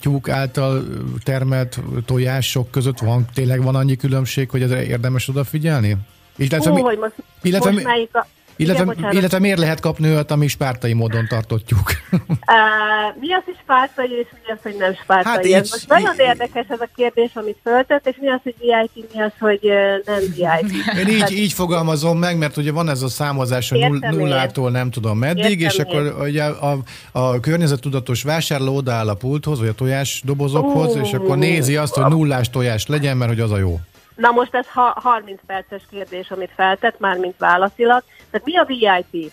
tyúk 0.00 0.28
által 0.28 0.84
termelt 1.22 1.80
tojások 2.04 2.70
között 2.70 2.98
van, 2.98 3.26
tényleg 3.34 3.62
van 3.62 3.74
annyi 3.74 3.96
különbség, 3.96 4.50
hogy 4.50 4.62
ezre 4.62 4.84
érdemes 4.84 5.28
odafigyelni? 5.28 5.96
Illetve, 6.36 6.70
hogy 6.70 6.98
most, 6.98 7.14
illetve, 7.42 7.70
most 7.70 7.84
melyik 7.84 8.14
a, 8.14 8.26
illetve, 8.58 8.94
Igen, 8.96 9.12
illetve 9.12 9.38
miért 9.38 9.58
lehet 9.58 9.80
kapni 9.80 10.08
olyat, 10.08 10.30
ami 10.30 10.46
spártai 10.46 10.92
módon 10.92 11.26
tartotjuk? 11.28 11.92
Mi 13.20 13.32
az, 13.32 13.42
hogy 13.44 13.56
spártai, 13.62 14.10
és 14.10 14.26
mi 14.32 14.52
az, 14.52 14.58
hogy 14.62 14.76
nem 14.78 14.94
spártai? 14.94 15.52
Hát 15.52 15.62
ez 15.62 15.70
most 15.70 15.88
nagyon 15.88 16.12
így, 16.12 16.20
érdekes 16.20 16.66
ez 16.68 16.80
a 16.80 16.88
kérdés, 16.96 17.30
amit 17.34 17.56
föltett, 17.62 18.06
és 18.06 18.16
mi 18.20 18.28
az, 18.28 18.40
hogy 18.42 18.54
VIP, 18.58 19.14
mi 19.14 19.22
az, 19.22 19.32
hogy 19.38 19.60
nem 20.04 20.20
VIP. 20.20 20.98
Én 20.98 21.08
így, 21.08 21.20
hát, 21.20 21.30
így 21.30 21.52
fogalmazom 21.52 22.18
meg, 22.18 22.38
mert 22.38 22.56
ugye 22.56 22.72
van 22.72 22.88
ez 22.88 23.02
a 23.02 23.08
számozás, 23.08 23.68
hogy 23.68 23.78
null, 23.78 24.10
nullától 24.10 24.70
nem 24.70 24.90
tudom 24.90 25.18
meddig, 25.18 25.60
és 25.60 25.78
akkor 25.78 26.16
ugye 26.20 26.44
a, 26.44 26.72
a, 26.72 26.78
a 27.18 27.40
környezettudatos 27.40 28.22
vásárló 28.22 28.76
odaáll 28.76 29.08
a 29.08 29.14
pulthoz, 29.14 29.58
vagy 29.58 29.68
a 29.68 29.74
tojás 29.74 30.22
dobozokhoz, 30.24 30.94
uh, 30.94 31.00
és 31.06 31.12
akkor 31.12 31.38
nézi 31.38 31.76
azt, 31.76 31.94
hogy 31.94 32.04
nullás 32.04 32.50
tojás 32.50 32.86
legyen, 32.86 33.16
mert 33.16 33.30
hogy 33.30 33.40
az 33.40 33.50
a 33.50 33.58
jó. 33.58 33.80
Na 34.18 34.30
most 34.30 34.54
ez 34.54 34.66
ha 34.66 34.94
30 35.02 35.40
perces 35.46 35.82
kérdés, 35.90 36.30
amit 36.30 36.50
feltett, 36.56 36.98
már 36.98 37.16
mint 37.16 37.34
válaszilag. 37.38 38.02
Tehát 38.30 38.46
mi 38.46 38.56
a 38.56 38.64
VIP? 38.64 39.32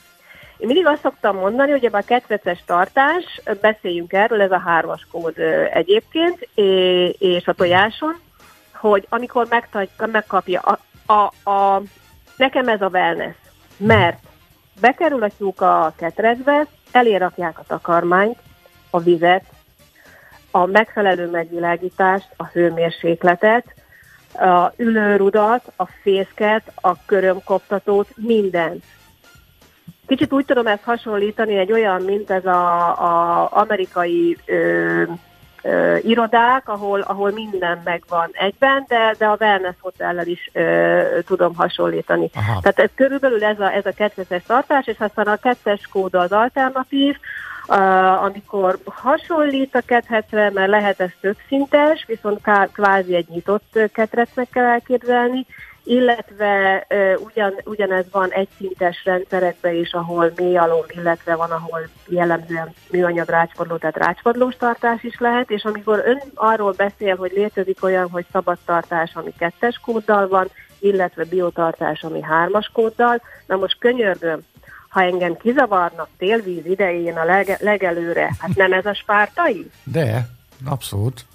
Én 0.58 0.68
mindig 0.68 0.86
azt 0.86 1.02
szoktam 1.02 1.38
mondani, 1.38 1.72
hogy 1.72 1.86
ebben 1.86 2.02
a 2.02 2.06
ketreces 2.06 2.64
tartás, 2.66 3.42
beszéljünk 3.62 4.14
erről, 4.14 4.42
ez 4.42 4.52
a 4.52 4.60
hármas 4.60 5.08
kód 5.12 5.38
egyébként, 5.74 6.50
és 7.18 7.48
a 7.48 7.54
tojáson, 7.54 8.16
hogy 8.74 9.06
amikor 9.10 9.48
megkapja 10.12 10.60
a, 10.60 10.80
a, 11.14 11.50
a, 11.52 11.82
nekem 12.38 12.68
ez 12.68 12.82
a 12.82 12.90
wellness, 12.90 13.36
mert 13.78 14.20
bekerül 14.82 15.24
a 15.24 15.30
tyúk 15.38 15.62
a 15.62 15.94
ketrecbe, 15.98 16.68
elérakják 16.92 17.60
a 17.60 17.64
takarmányt, 17.68 18.40
a 18.90 19.00
vizet, 19.00 19.44
a 20.52 20.66
megfelelő 20.66 21.30
megvilágítást, 21.30 22.28
a 22.38 22.46
hőmérsékletet, 22.46 23.74
a 24.39 24.74
ülőrudat, 24.77 25.72
a 25.75 25.86
fészket, 25.86 26.72
a 26.75 27.06
körömkoptatót, 27.06 28.08
mindent. 28.15 28.84
Kicsit 30.08 30.34
úgy 30.34 30.46
tudom 30.46 30.68
ezt 30.68 30.84
hasonlítani 30.84 31.58
egy 31.58 31.72
olyan, 31.72 32.01
mint 32.01 32.30
ez 32.30 32.46
a, 32.46 32.88
a 33.01 33.50
amerikai 33.51 34.38
ö, 34.46 35.04
ö, 35.65 35.98
irodák, 36.01 36.69
ahol, 36.69 37.01
ahol 37.01 37.31
minden 37.31 37.81
megvan 37.84 38.29
egyben, 38.31 38.86
de, 38.88 39.15
de 39.17 39.25
a 39.25 39.38
wellness 39.39 39.75
hotellel 39.79 40.27
is 40.27 40.50
ö, 40.53 41.19
tudom 41.25 41.55
hasonlítani. 41.55 42.29
Aha. 42.36 42.60
Tehát 42.62 42.79
ez 42.79 42.89
körülbelül 42.95 43.43
ez 43.43 43.60
a, 43.60 43.74
ez 43.74 43.86
a 43.86 43.91
kettes 43.91 44.43
tartás, 44.48 44.88
és 44.88 44.98
aztán 45.00 45.27
a 45.27 45.36
kettes 45.36 45.88
kód 45.91 46.13
az 46.13 46.31
alternatív, 46.31 47.15
Uh, 47.67 48.24
amikor 48.24 48.77
hasonlít 48.86 49.75
a 49.75 49.81
kethetre, 49.86 50.50
mert 50.53 50.69
lehet 50.69 51.00
ez 51.00 51.10
többszintes, 51.22 52.05
viszont 52.07 52.39
kvázi 52.72 53.15
egy 53.15 53.27
nyitott 53.29 53.79
ketrecnek 53.93 54.50
kell 54.50 54.65
elképzelni, 54.65 55.45
illetve 55.86 56.88
ugyan, 57.18 57.54
ugyanez 57.63 58.06
van 58.12 58.30
egyszintes 58.30 59.04
rendszerekben 59.06 59.75
is, 59.75 59.94
ahol 59.94 60.32
mély 60.36 60.58
alól, 60.58 60.86
illetve 60.89 61.36
van, 61.36 61.51
ahol 61.51 61.80
jellemzően 62.08 62.74
műanyag 62.92 63.30
rácspadló, 63.30 63.77
tehát 63.77 63.98
rácspadlós 63.98 64.56
tartás 64.56 65.04
is 65.04 65.18
lehet, 65.20 65.50
és 65.50 65.63
amikor 65.63 66.01
ön 66.06 66.22
arról 66.34 66.72
beszél, 66.72 67.15
hogy 67.15 67.32
létezik 67.36 67.84
olyan, 67.84 68.10
hogy 68.10 68.25
szabad 68.32 68.58
tartás, 68.65 69.12
ami 69.13 69.34
kettes 69.38 69.80
kóddal 69.80 70.27
van, 70.27 70.48
illetve 70.80 71.24
biotartás, 71.24 72.04
ami 72.04 72.22
hármas 72.22 72.70
kóddal, 72.74 73.22
na 73.48 73.56
most 73.56 73.77
könyörgöm, 73.80 74.39
ha 74.89 75.01
engem 75.01 75.38
kizavarnak 75.38 76.10
télvíz 76.18 76.65
idején 76.65 77.18
a 77.18 77.25
lege, 77.25 77.58
legelőre, 77.62 78.36
hát 78.39 78.56
nem 78.56 78.74
ez 78.74 78.86
a 78.86 78.94
spártai? 78.94 79.72
De, 79.84 80.27
abszolút. 80.65 81.25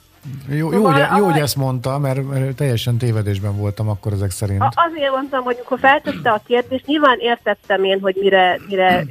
Jó, 0.48 0.56
jó, 0.56 0.70
szóval, 0.70 0.92
hogy, 0.92 1.18
jó, 1.18 1.24
hogy 1.24 1.40
ezt 1.40 1.56
mondta, 1.56 1.98
mert, 1.98 2.28
mert 2.28 2.56
teljesen 2.56 2.98
tévedésben 2.98 3.56
voltam 3.56 3.88
akkor 3.88 4.12
ezek 4.12 4.30
szerint. 4.30 4.62
Azért 4.74 5.10
mondtam, 5.10 5.42
hogy 5.42 5.54
amikor 5.54 5.78
feltette 5.78 6.30
a 6.30 6.40
kérdést, 6.46 6.86
nyilván 6.86 7.18
értettem 7.18 7.84
én, 7.84 8.00
hogy 8.00 8.16
mire, 8.20 8.58
mire 8.68 9.04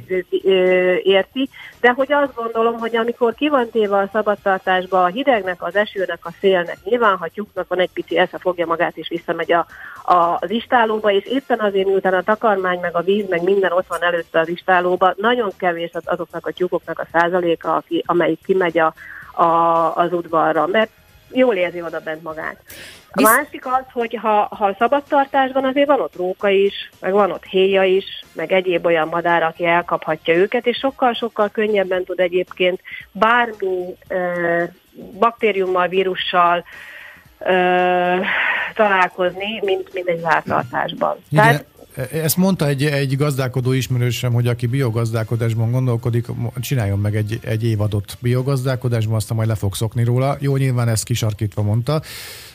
érti, 1.02 1.48
de 1.80 1.90
hogy 1.90 2.12
azt 2.12 2.34
gondolom, 2.34 2.78
hogy 2.78 2.96
amikor 2.96 3.34
ki 3.34 3.48
van 3.48 3.70
téve 3.70 3.96
a 3.96 4.08
szabadtartásba 4.12 5.04
a 5.04 5.06
hidegnek, 5.06 5.62
az 5.62 5.76
esőnek, 5.76 6.18
a 6.22 6.32
szélnek, 6.40 6.78
nyilván, 6.84 7.16
ha 7.16 7.28
tyúknak 7.28 7.68
van 7.68 7.78
egy 7.78 7.90
pici 7.92 8.18
esze, 8.18 8.38
fogja 8.38 8.66
magát 8.66 8.96
és 8.96 9.08
visszamegy 9.08 9.52
a, 9.52 9.66
a, 10.12 10.36
az 10.40 10.50
istálóba, 10.50 11.10
és 11.10 11.24
éppen 11.24 11.58
azért, 11.60 11.86
miután 11.86 12.14
a 12.14 12.22
takarmány, 12.22 12.78
meg 12.80 12.96
a 12.96 13.02
víz, 13.02 13.28
meg 13.28 13.42
minden 13.42 13.72
ott 13.72 13.86
van 13.88 14.02
előtte 14.02 14.40
az 14.40 14.48
istálóba, 14.48 15.14
nagyon 15.16 15.52
kevés 15.56 15.90
azoknak 16.04 16.46
a 16.46 16.52
tyúkoknak 16.52 16.98
a 16.98 17.06
százaléka, 17.12 17.74
aki, 17.76 18.02
amelyik 18.06 18.40
kimegy 18.44 18.78
a, 18.78 18.94
a, 19.42 19.94
az 19.96 20.12
udvarra, 20.12 20.66
mert 20.66 20.90
jól 21.32 21.54
érzi 21.54 21.82
oda 21.82 22.00
bent 22.00 22.22
magát. 22.22 22.56
A 23.12 23.22
másik 23.22 23.66
az, 23.66 23.84
hogy 23.92 24.18
ha, 24.22 24.48
ha 24.50 24.74
szabadtartásban 24.78 25.64
azért 25.64 25.86
van 25.86 26.00
ott 26.00 26.16
róka 26.16 26.48
is, 26.48 26.90
meg 27.00 27.12
van 27.12 27.30
ott 27.30 27.44
héja 27.44 27.84
is, 27.84 28.04
meg 28.32 28.52
egyéb 28.52 28.86
olyan 28.86 29.08
madár, 29.08 29.42
aki 29.42 29.64
elkaphatja 29.64 30.34
őket, 30.34 30.66
és 30.66 30.76
sokkal-sokkal 30.76 31.48
könnyebben 31.48 32.04
tud 32.04 32.20
egyébként 32.20 32.80
bármi 33.12 33.96
e, 34.08 34.18
baktériummal, 35.18 35.88
vírussal 35.88 36.64
e, 37.38 37.54
találkozni, 38.74 39.60
mint, 39.64 39.92
mint 39.92 40.08
egy 40.08 40.20
zártartásban. 40.20 41.16
Tehát 41.34 41.64
ezt 42.12 42.36
mondta 42.36 42.66
egy, 42.66 42.84
egy 42.84 43.16
gazdálkodó 43.16 43.72
ismerősem, 43.72 44.32
hogy 44.32 44.46
aki 44.46 44.66
biogazdálkodásban 44.66 45.70
gondolkodik, 45.70 46.26
csináljon 46.60 46.98
meg 46.98 47.16
egy, 47.16 47.38
egy 47.42 47.64
évadot 47.64 48.16
biogazdálkodásban, 48.20 49.16
aztán 49.16 49.36
majd 49.36 49.48
le 49.48 49.54
fog 49.54 49.74
szokni 49.74 50.04
róla. 50.04 50.36
Jó, 50.40 50.56
nyilván 50.56 50.88
ezt 50.88 51.04
kisarkítva 51.04 51.62
mondta, 51.62 52.02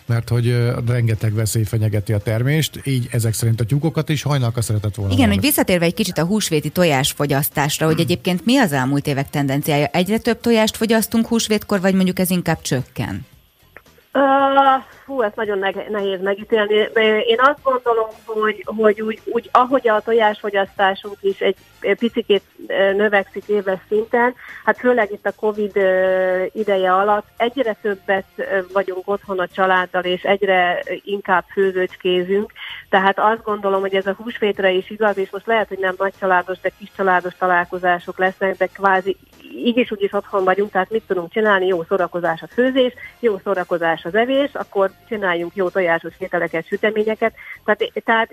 mert 0.06 0.30
hogy 0.30 0.58
rengeteg 0.88 1.34
veszély 1.34 1.64
fenyegeti 1.64 2.14
a 2.14 2.18
termést, 2.18 2.82
így 2.84 3.08
ezek 3.12 3.34
szerint 3.34 3.62
a 3.62 3.66
tyúkokat 3.66 4.10
is 4.10 4.22
hajnalka 4.22 4.62
szeretett 4.62 4.96
volna. 4.96 5.14
Igen, 5.14 5.30
hogy 5.30 5.40
visszatérve 5.40 5.86
egy 5.86 5.94
kicsit 5.94 6.18
a 6.18 6.26
húsvéti 6.26 6.70
tojásfogyasztásra, 6.70 7.86
hogy 7.86 8.00
egyébként 8.00 8.46
mi 8.46 8.58
az 8.58 8.72
elmúlt 8.72 9.08
évek 9.08 9.30
tendenciája? 9.30 9.86
Egyre 9.86 10.18
több 10.18 10.40
tojást 10.40 10.78
fogyasztunk 10.78 11.28
húsvétkor, 11.28 11.82
vagy 11.82 11.94
mondjuk 11.94 12.20
ez 12.20 12.30
inkább 12.30 12.62
csökken? 12.62 13.26
Uh, 14.16 14.84
hú, 15.06 15.22
ezt 15.22 15.36
nagyon 15.36 15.58
nehéz 15.90 16.22
megítélni. 16.22 16.74
Én 17.28 17.40
azt 17.40 17.60
gondolom, 17.64 18.08
hogy, 18.26 18.64
hogy 18.66 19.02
úgy, 19.02 19.22
úgy, 19.26 19.50
ahogy 19.52 19.88
a 19.88 20.02
tojásfogyasztásunk 20.02 21.18
is 21.22 21.40
egy 21.40 21.56
picit 21.80 22.42
növekszik 22.96 23.48
éves 23.48 23.80
szinten, 23.88 24.34
hát 24.66 24.78
főleg 24.78 25.12
itt 25.12 25.26
a 25.26 25.36
Covid 25.36 25.76
ideje 26.54 26.94
alatt 26.94 27.26
egyre 27.38 27.78
többet 27.82 28.26
vagyunk 28.74 29.08
otthon 29.08 29.40
a 29.40 29.48
családdal, 29.48 30.04
és 30.04 30.22
egyre 30.24 30.84
inkább 31.04 31.44
főzőcskézünk, 31.54 32.52
tehát 32.90 33.20
azt 33.20 33.44
gondolom, 33.44 33.82
hogy 33.82 33.96
ez 33.96 34.08
a 34.08 34.18
húsvétre 34.18 34.72
is 34.72 34.90
igaz, 34.90 35.18
és 35.18 35.30
most 35.30 35.48
lehet, 35.48 35.68
hogy 35.68 35.80
nem 35.80 35.96
nagy 35.98 36.14
családos, 36.20 36.60
de 36.60 36.72
kis 36.78 36.90
családos 36.96 37.34
találkozások 37.36 38.18
lesznek, 38.18 38.58
de 38.58 38.66
kvázi 38.66 39.18
így 39.66 39.78
is 39.78 39.92
úgy 39.92 40.04
is 40.04 40.14
otthon 40.14 40.44
vagyunk, 40.44 40.72
tehát 40.72 40.92
mit 40.92 41.04
tudunk 41.08 41.32
csinálni? 41.32 41.66
Jó 41.66 41.84
szórakozás 41.84 42.42
a 42.42 42.48
főzés, 42.48 42.94
jó 43.20 43.40
szórakozás 43.44 44.04
az 44.04 44.16
evés, 44.16 44.50
akkor 44.54 44.92
csináljunk 45.08 45.56
jó 45.56 45.70
tojásos 45.70 46.14
ételeket, 46.18 46.68
süteményeket. 46.68 47.34
Tehát, 47.66 47.92
tehát 48.04 48.32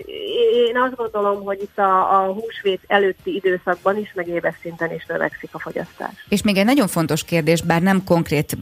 én 0.67 0.77
azt 0.77 0.95
gondolom, 0.95 1.43
hogy 1.43 1.61
itt 1.61 1.77
a, 1.77 2.21
a 2.21 2.33
húsvét 2.33 2.81
előtti 2.87 3.35
időszakban 3.35 3.97
is, 3.97 4.11
meg 4.15 4.27
éves 4.27 4.55
szinten 4.61 4.93
is 4.93 5.05
növekszik 5.05 5.49
a 5.51 5.59
fogyasztás. 5.59 6.25
És 6.29 6.41
még 6.41 6.57
egy 6.57 6.65
nagyon 6.65 6.87
fontos 6.87 7.23
kérdés, 7.23 7.61
bár 7.61 7.81
nem 7.81 8.03
konkrét 8.03 8.57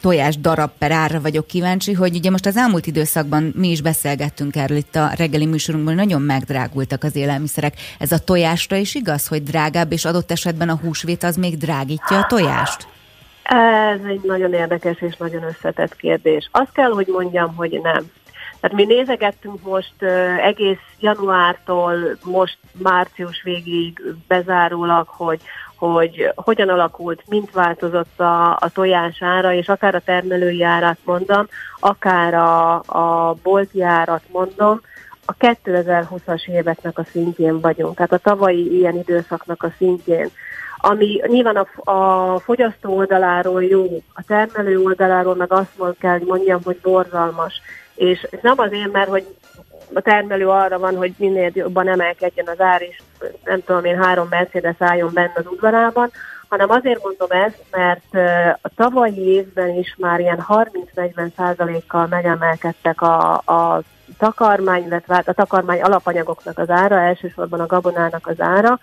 tojás 0.00 0.38
darab 0.38 0.70
per 0.78 0.92
árra 0.92 1.20
vagyok 1.20 1.46
kíváncsi, 1.46 1.92
hogy 1.92 2.16
ugye 2.16 2.30
most 2.30 2.46
az 2.46 2.56
elmúlt 2.56 2.86
időszakban 2.86 3.52
mi 3.56 3.70
is 3.70 3.80
beszélgettünk 3.80 4.56
erről 4.56 4.76
itt 4.76 4.96
a 4.96 5.10
reggeli 5.16 5.46
műsorunkban, 5.46 5.94
nagyon 5.94 6.22
megdrágultak 6.22 7.02
az 7.02 7.16
élelmiszerek. 7.16 7.74
Ez 7.98 8.12
a 8.12 8.18
tojásra 8.18 8.76
is 8.76 8.94
igaz, 8.94 9.26
hogy 9.26 9.42
drágább, 9.42 9.92
és 9.92 10.04
adott 10.04 10.30
esetben 10.30 10.68
a 10.68 10.76
húsvét 10.76 11.22
az 11.22 11.36
még 11.36 11.56
drágítja 11.96 12.18
a 12.18 12.26
tojást? 12.26 12.88
Ez 13.42 14.00
egy 14.08 14.20
nagyon 14.22 14.52
érdekes 14.52 15.00
és 15.00 15.16
nagyon 15.16 15.42
összetett 15.42 15.96
kérdés. 15.96 16.48
Azt 16.52 16.72
kell, 16.72 16.90
hogy 16.90 17.06
mondjam, 17.06 17.54
hogy 17.54 17.80
nem. 17.82 18.10
Tehát 18.60 18.76
mi 18.76 18.84
nézegettünk 18.84 19.62
most 19.62 20.02
egész 20.42 20.78
januártól 21.00 21.96
most 22.24 22.58
március 22.82 23.42
végig 23.42 24.02
bezárólag, 24.28 25.08
hogy, 25.08 25.40
hogy 25.76 26.32
hogyan 26.34 26.68
alakult, 26.68 27.22
mint 27.28 27.50
változott 27.50 28.20
a, 28.20 28.50
a 28.50 28.70
tojás 28.72 29.22
ára, 29.22 29.52
és 29.52 29.68
akár 29.68 29.94
a 29.94 30.00
termelői 30.00 30.62
árat 30.62 30.98
mondom, 31.04 31.46
akár 31.80 32.34
a, 32.34 32.74
a 32.74 33.36
bolti 33.42 33.82
árat 33.82 34.22
mondom, 34.32 34.80
a 35.24 35.34
2020-as 35.36 36.48
éveknek 36.48 36.98
a 36.98 37.04
szintjén 37.10 37.60
vagyunk, 37.60 37.96
tehát 37.96 38.12
a 38.12 38.18
tavalyi 38.18 38.76
ilyen 38.76 38.96
időszaknak 38.96 39.62
a 39.62 39.72
szintjén. 39.78 40.30
Ami 40.76 41.20
nyilván 41.26 41.56
a, 41.56 41.90
a 41.90 42.38
fogyasztó 42.38 42.96
oldaláról 42.96 43.64
jó, 43.64 44.02
a 44.14 44.22
termelő 44.26 44.80
oldaláról 44.80 45.34
meg 45.34 45.52
azt 45.52 45.96
kell 45.98 46.20
mondjam, 46.24 46.60
hogy 46.64 46.78
borzalmas. 46.82 47.60
És 47.94 48.26
nem 48.42 48.54
azért, 48.56 48.92
mert 48.92 49.08
hogy 49.08 49.26
a 49.94 50.00
termelő 50.00 50.48
arra 50.48 50.78
van, 50.78 50.96
hogy 50.96 51.14
minél 51.16 51.50
jobban 51.54 51.88
emelkedjen 51.88 52.46
az 52.48 52.60
ár, 52.60 52.82
és 52.82 53.02
nem 53.44 53.64
tudom 53.64 53.84
én, 53.84 54.02
három 54.02 54.26
Mercedes 54.30 54.76
álljon 54.78 55.10
benne 55.14 55.32
az 55.34 55.46
udvarában, 55.46 56.10
hanem 56.48 56.70
azért 56.70 57.02
mondom 57.02 57.30
ezt, 57.30 57.64
mert 57.70 58.14
a 58.62 58.70
tavalyi 58.76 59.28
évben 59.28 59.68
is 59.68 59.94
már 59.98 60.20
ilyen 60.20 60.46
30-40 60.94 61.28
százalékkal 61.36 62.06
megemelkedtek 62.06 63.00
a, 63.02 63.32
a 63.34 63.82
takarmány, 64.18 64.84
illetve 64.84 65.14
hát 65.14 65.28
a 65.28 65.32
takarmány 65.32 65.82
alapanyagoknak 65.82 66.58
az 66.58 66.70
ára, 66.70 67.00
elsősorban 67.00 67.60
a 67.60 67.66
gabonának 67.66 68.26
az 68.26 68.40
ára, 68.40 68.80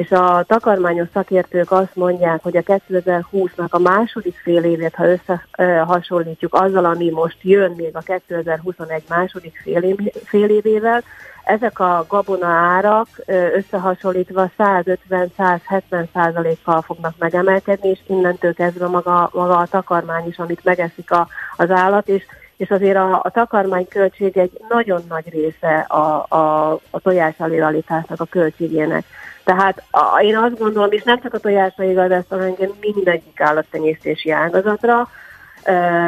és 0.00 0.10
a 0.10 0.44
takarmányos 0.46 1.08
szakértők 1.12 1.70
azt 1.70 1.94
mondják, 1.94 2.42
hogy 2.42 2.56
a 2.56 2.62
2020-nak 2.62 3.68
a 3.68 3.78
második 3.78 4.34
fél 4.42 4.64
évét, 4.64 4.94
ha 4.94 5.06
összehasonlítjuk 5.06 6.54
azzal, 6.54 6.84
ami 6.84 7.10
most 7.10 7.36
jön 7.40 7.72
még 7.76 7.96
a 7.96 8.00
2021 8.00 9.02
második 9.08 9.60
fél, 9.62 9.82
év, 9.82 9.96
fél 10.24 10.48
évével, 10.48 11.02
ezek 11.44 11.78
a 11.78 12.04
gabona 12.08 12.46
árak 12.46 13.08
összehasonlítva 13.54 14.50
150-170 14.58 15.80
százalékkal 16.12 16.82
fognak 16.82 17.14
megemelkedni, 17.18 17.88
és 17.88 17.98
innentől 18.06 18.54
kezdve 18.54 18.86
maga, 18.86 19.30
maga 19.32 19.56
a 19.56 19.66
takarmány 19.66 20.28
is, 20.28 20.38
amit 20.38 20.64
megeszik 20.64 21.10
a, 21.10 21.28
az 21.56 21.70
állat, 21.70 22.08
és 22.08 22.24
és 22.56 22.70
azért 22.70 22.96
a, 22.96 23.20
a 23.22 23.30
takarmány 23.30 23.88
költség 23.88 24.36
egy 24.36 24.50
nagyon 24.68 25.02
nagy 25.08 25.28
része 25.30 25.78
a, 25.78 26.26
a, 26.28 26.72
a 26.90 27.00
tojás 27.00 27.34
a 27.38 28.26
költségének. 28.30 29.04
Tehát 29.50 29.82
a, 29.90 30.20
én 30.20 30.36
azt 30.36 30.58
gondolom, 30.58 30.92
és 30.92 31.02
nem 31.02 31.20
csak 31.20 31.34
a 31.34 31.38
tojásra 31.38 31.84
igaz 31.84 32.10
ezt, 32.10 32.28
hanem 32.28 32.54
mindegyik 32.80 33.40
állattenyésztési 33.40 34.30
ágazatra, 34.30 35.08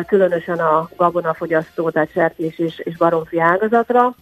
különösen 0.07 0.59
a 0.59 0.89
gabonafogyasztó, 0.97 1.91
tehát 1.91 2.11
sertés 2.13 2.59
és, 2.59 2.79
és 2.79 2.97
baromfi 2.97 3.41
ágazatra, 3.41 4.15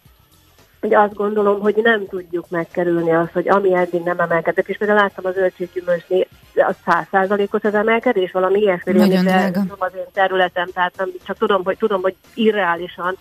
hogy 0.80 0.94
azt 0.94 1.14
gondolom, 1.14 1.60
hogy 1.60 1.80
nem 1.82 2.06
tudjuk 2.06 2.46
megkerülni 2.48 3.12
azt, 3.12 3.32
hogy 3.32 3.48
ami 3.48 3.74
eddig 3.74 4.02
nem 4.02 4.20
emelkedett, 4.20 4.68
és 4.68 4.76
például 4.76 5.00
láttam 5.00 5.26
az 5.26 5.34
zöldséggyümölcsnél, 5.34 6.26
az 6.54 6.74
száz 6.84 7.06
százalékos 7.10 7.62
az 7.62 7.74
emelkedés, 7.74 8.30
valami 8.30 8.60
ilyesmi, 8.60 8.92
tudom 9.52 9.76
az 9.78 9.92
én 9.96 10.04
területem, 10.12 10.66
tehát 10.74 10.92
nem, 10.96 11.10
csak 11.26 11.38
tudom, 11.38 11.64
hogy, 11.64 11.76
tudom, 11.76 12.02
hogy 12.02 12.14
irreálisan 12.34 13.16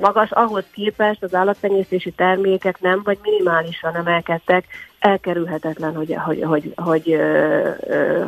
magas, 0.00 0.30
ahhoz 0.30 0.64
képest 0.72 1.22
az 1.22 1.34
állattenyésztési 1.34 2.10
termékek 2.10 2.80
nem, 2.80 3.00
vagy 3.04 3.18
minimálisan 3.22 3.96
emelkedtek, 3.96 4.64
elkerülhetetlen, 4.98 5.94
hogy, 5.94 6.14
hogy, 6.24 6.42
hogy, 6.42 6.72
hogy, 6.76 7.18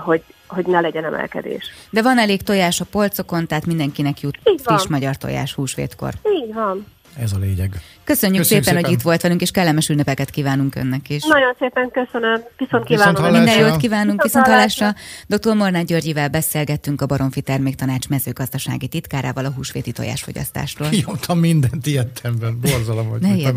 hogy, 0.00 0.22
hogy 0.46 0.66
ne 0.66 0.80
legyen 0.80 1.04
emelkedés. 1.04 1.64
De 1.90 2.02
van 2.02 2.18
elég 2.18 2.42
tojás 2.42 2.80
a 2.80 2.84
polcokon, 2.90 3.46
tehát 3.46 3.66
mindenkinek 3.66 4.20
jut 4.20 4.38
friss 4.62 4.86
magyar 4.86 5.16
tojás 5.16 5.54
húsvétkor. 5.54 6.12
Így 6.44 6.54
van. 6.54 6.86
Ez 7.18 7.32
a 7.32 7.38
lényeg. 7.38 7.80
Köszönjük, 8.04 8.04
Köszönjük 8.04 8.44
szépen, 8.44 8.62
szépen, 8.62 8.84
hogy 8.84 8.92
itt 8.92 9.00
volt 9.00 9.22
velünk, 9.22 9.40
és 9.40 9.50
kellemes 9.50 9.88
ünnepeket 9.88 10.30
kívánunk 10.30 10.74
önnek 10.74 11.08
is. 11.08 11.24
Nagyon 11.24 11.54
szépen 11.58 11.90
köszönöm. 11.90 12.42
Viszont 12.56 12.84
kívánunk. 12.84 13.16
Viszont 13.16 13.36
Minden 13.36 13.58
jót 13.58 13.76
kívánunk. 13.76 14.22
Viszont, 14.22 14.46
viszont 14.46 14.46
hallásra. 14.46 14.94
Dr. 15.26 15.54
Mornár 15.54 15.84
Györgyivel 15.84 16.28
beszélgettünk 16.28 17.00
a 17.00 17.06
Baromfi 17.06 17.40
Terméktanács 17.40 18.08
mezőgazdasági 18.08 18.88
titkárával 18.88 19.44
a 19.44 19.50
húsvéti 19.50 19.92
tojásfogyasztásról. 19.92 20.88
Kiadtam 20.88 21.38
mindent 21.38 21.86
ilyettemben. 21.86 22.58
Borzalom, 22.60 23.08
hogy... 23.08 23.20
Ne 23.20 23.34
ilyed 23.34 23.54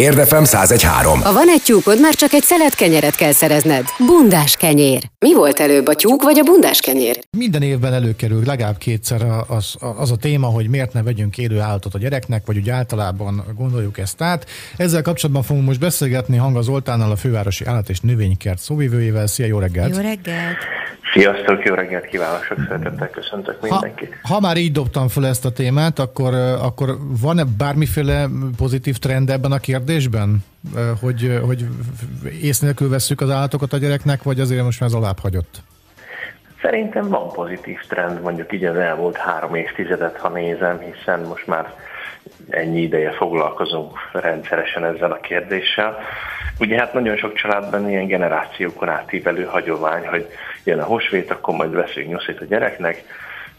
Érdefem 0.00 0.42
1013. 0.42 1.20
Ha 1.20 1.32
van 1.32 1.48
egy 1.48 1.62
tyúkod, 1.62 2.00
már 2.00 2.14
csak 2.14 2.32
egy 2.32 2.42
szelet 2.42 2.74
kenyeret 2.74 3.14
kell 3.14 3.32
szerezned. 3.32 3.84
Bundás 4.06 4.56
kenyér. 4.56 5.10
Mi 5.18 5.34
volt 5.34 5.60
előbb, 5.60 5.86
a 5.86 5.94
tyúk 5.94 6.22
vagy 6.22 6.38
a 6.38 6.42
bundás 6.42 6.80
kenyér? 6.80 7.18
Minden 7.30 7.62
évben 7.62 7.92
előkerül 7.92 8.42
legalább 8.44 8.78
kétszer 8.78 9.22
az, 9.46 9.74
az 9.96 10.10
a 10.10 10.16
téma, 10.16 10.46
hogy 10.46 10.68
miért 10.68 10.92
ne 10.92 11.02
vegyünk 11.02 11.38
élő 11.38 11.60
állatot 11.60 11.94
a 11.94 11.98
gyereknek, 11.98 12.46
vagy 12.46 12.56
úgy 12.56 12.70
általában 12.70 13.44
gondoljuk 13.56 13.98
ezt 13.98 14.22
át. 14.22 14.46
Ezzel 14.76 15.02
kapcsolatban 15.02 15.42
fogunk 15.42 15.66
most 15.66 15.80
beszélgetni 15.80 16.36
Hanga 16.36 16.62
Zoltánnal, 16.62 17.10
a 17.10 17.16
fővárosi 17.16 17.64
állat 17.64 17.88
és 17.88 18.00
növénykert 18.00 18.58
szóvivőjével. 18.58 19.26
Szia, 19.26 19.46
jó 19.46 19.58
reggelt! 19.58 19.96
Jó 19.96 20.02
reggelt! 20.02 20.56
Sziasztok, 21.14 21.64
jó 21.64 21.74
reggelt 21.74 22.04
kívánok, 22.04 22.42
sok 22.42 22.58
szeretettel 22.68 23.08
köszöntök 23.08 23.60
mindenkit. 23.60 24.16
Ha, 24.22 24.34
ha 24.34 24.40
már 24.40 24.56
így 24.56 24.72
dobtam 24.72 25.08
fel 25.08 25.26
ezt 25.26 25.44
a 25.44 25.50
témát, 25.50 25.98
akkor, 25.98 26.34
akkor 26.62 26.96
van-e 27.20 27.44
bármiféle 27.58 28.26
pozitív 28.56 28.96
trend 28.96 29.30
ebben 29.30 29.52
a 29.52 29.58
kérdésben? 29.58 30.44
Hogy, 31.00 31.38
hogy 31.46 31.66
ész 32.42 32.60
nélkül 32.60 32.88
vesszük 32.88 33.20
az 33.20 33.30
állatokat 33.30 33.72
a 33.72 33.76
gyereknek, 33.76 34.22
vagy 34.22 34.40
azért 34.40 34.64
most 34.64 34.80
már 34.80 34.88
ez 34.88 34.94
alább 34.94 35.18
hagyott? 35.18 35.62
Szerintem 36.62 37.08
van 37.08 37.28
pozitív 37.32 37.78
trend, 37.88 38.20
mondjuk 38.20 38.52
így 38.52 38.64
az 38.64 38.76
elmúlt 38.76 39.16
három 39.16 39.54
évtizedet, 39.54 40.16
ha 40.16 40.28
nézem, 40.28 40.78
hiszen 40.78 41.20
most 41.20 41.46
már 41.46 41.74
ennyi 42.50 42.80
ideje 42.80 43.10
foglalkozunk 43.10 43.98
rendszeresen 44.12 44.84
ezzel 44.84 45.12
a 45.12 45.20
kérdéssel. 45.20 45.98
Ugye 46.58 46.78
hát 46.78 46.92
nagyon 46.92 47.16
sok 47.16 47.34
családban 47.34 47.88
ilyen 47.88 48.06
generációkon 48.06 48.88
átívelő 48.88 49.44
hagyomány, 49.44 50.06
hogy 50.06 50.26
jön 50.64 50.78
a 50.78 50.84
húsvét, 50.84 51.30
akkor 51.30 51.54
majd 51.54 51.74
veszünk 51.74 52.08
nyuszit 52.08 52.40
a 52.40 52.44
gyereknek, 52.44 53.04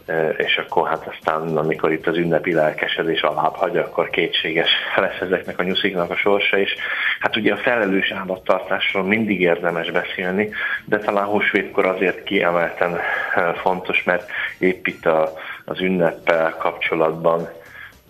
e, 0.06 0.28
és 0.28 0.56
akkor 0.56 0.88
hát 0.88 1.06
aztán, 1.06 1.56
amikor 1.56 1.92
itt 1.92 2.06
az 2.06 2.16
ünnepi 2.16 2.52
lelkesedés 2.52 3.20
alább 3.20 3.54
hagy, 3.54 3.76
akkor 3.76 4.10
kétséges 4.10 4.70
lesz 4.96 5.20
ezeknek 5.20 5.58
a 5.58 5.62
nyusziknak 5.62 6.10
a 6.10 6.16
sorsa, 6.16 6.58
és 6.58 6.74
hát 7.20 7.36
ugye 7.36 7.52
a 7.52 7.56
felelős 7.56 8.10
állattartásról 8.10 9.02
mindig 9.02 9.40
érdemes 9.40 9.90
beszélni, 9.90 10.50
de 10.84 10.98
talán 10.98 11.26
húsvétkor 11.26 11.86
azért 11.86 12.22
kiemelten 12.22 12.98
e, 13.34 13.52
fontos, 13.52 14.04
mert 14.04 14.30
épp 14.58 14.86
itt 14.86 15.06
a, 15.06 15.32
az 15.64 15.80
ünneppel 15.80 16.56
kapcsolatban 16.58 17.48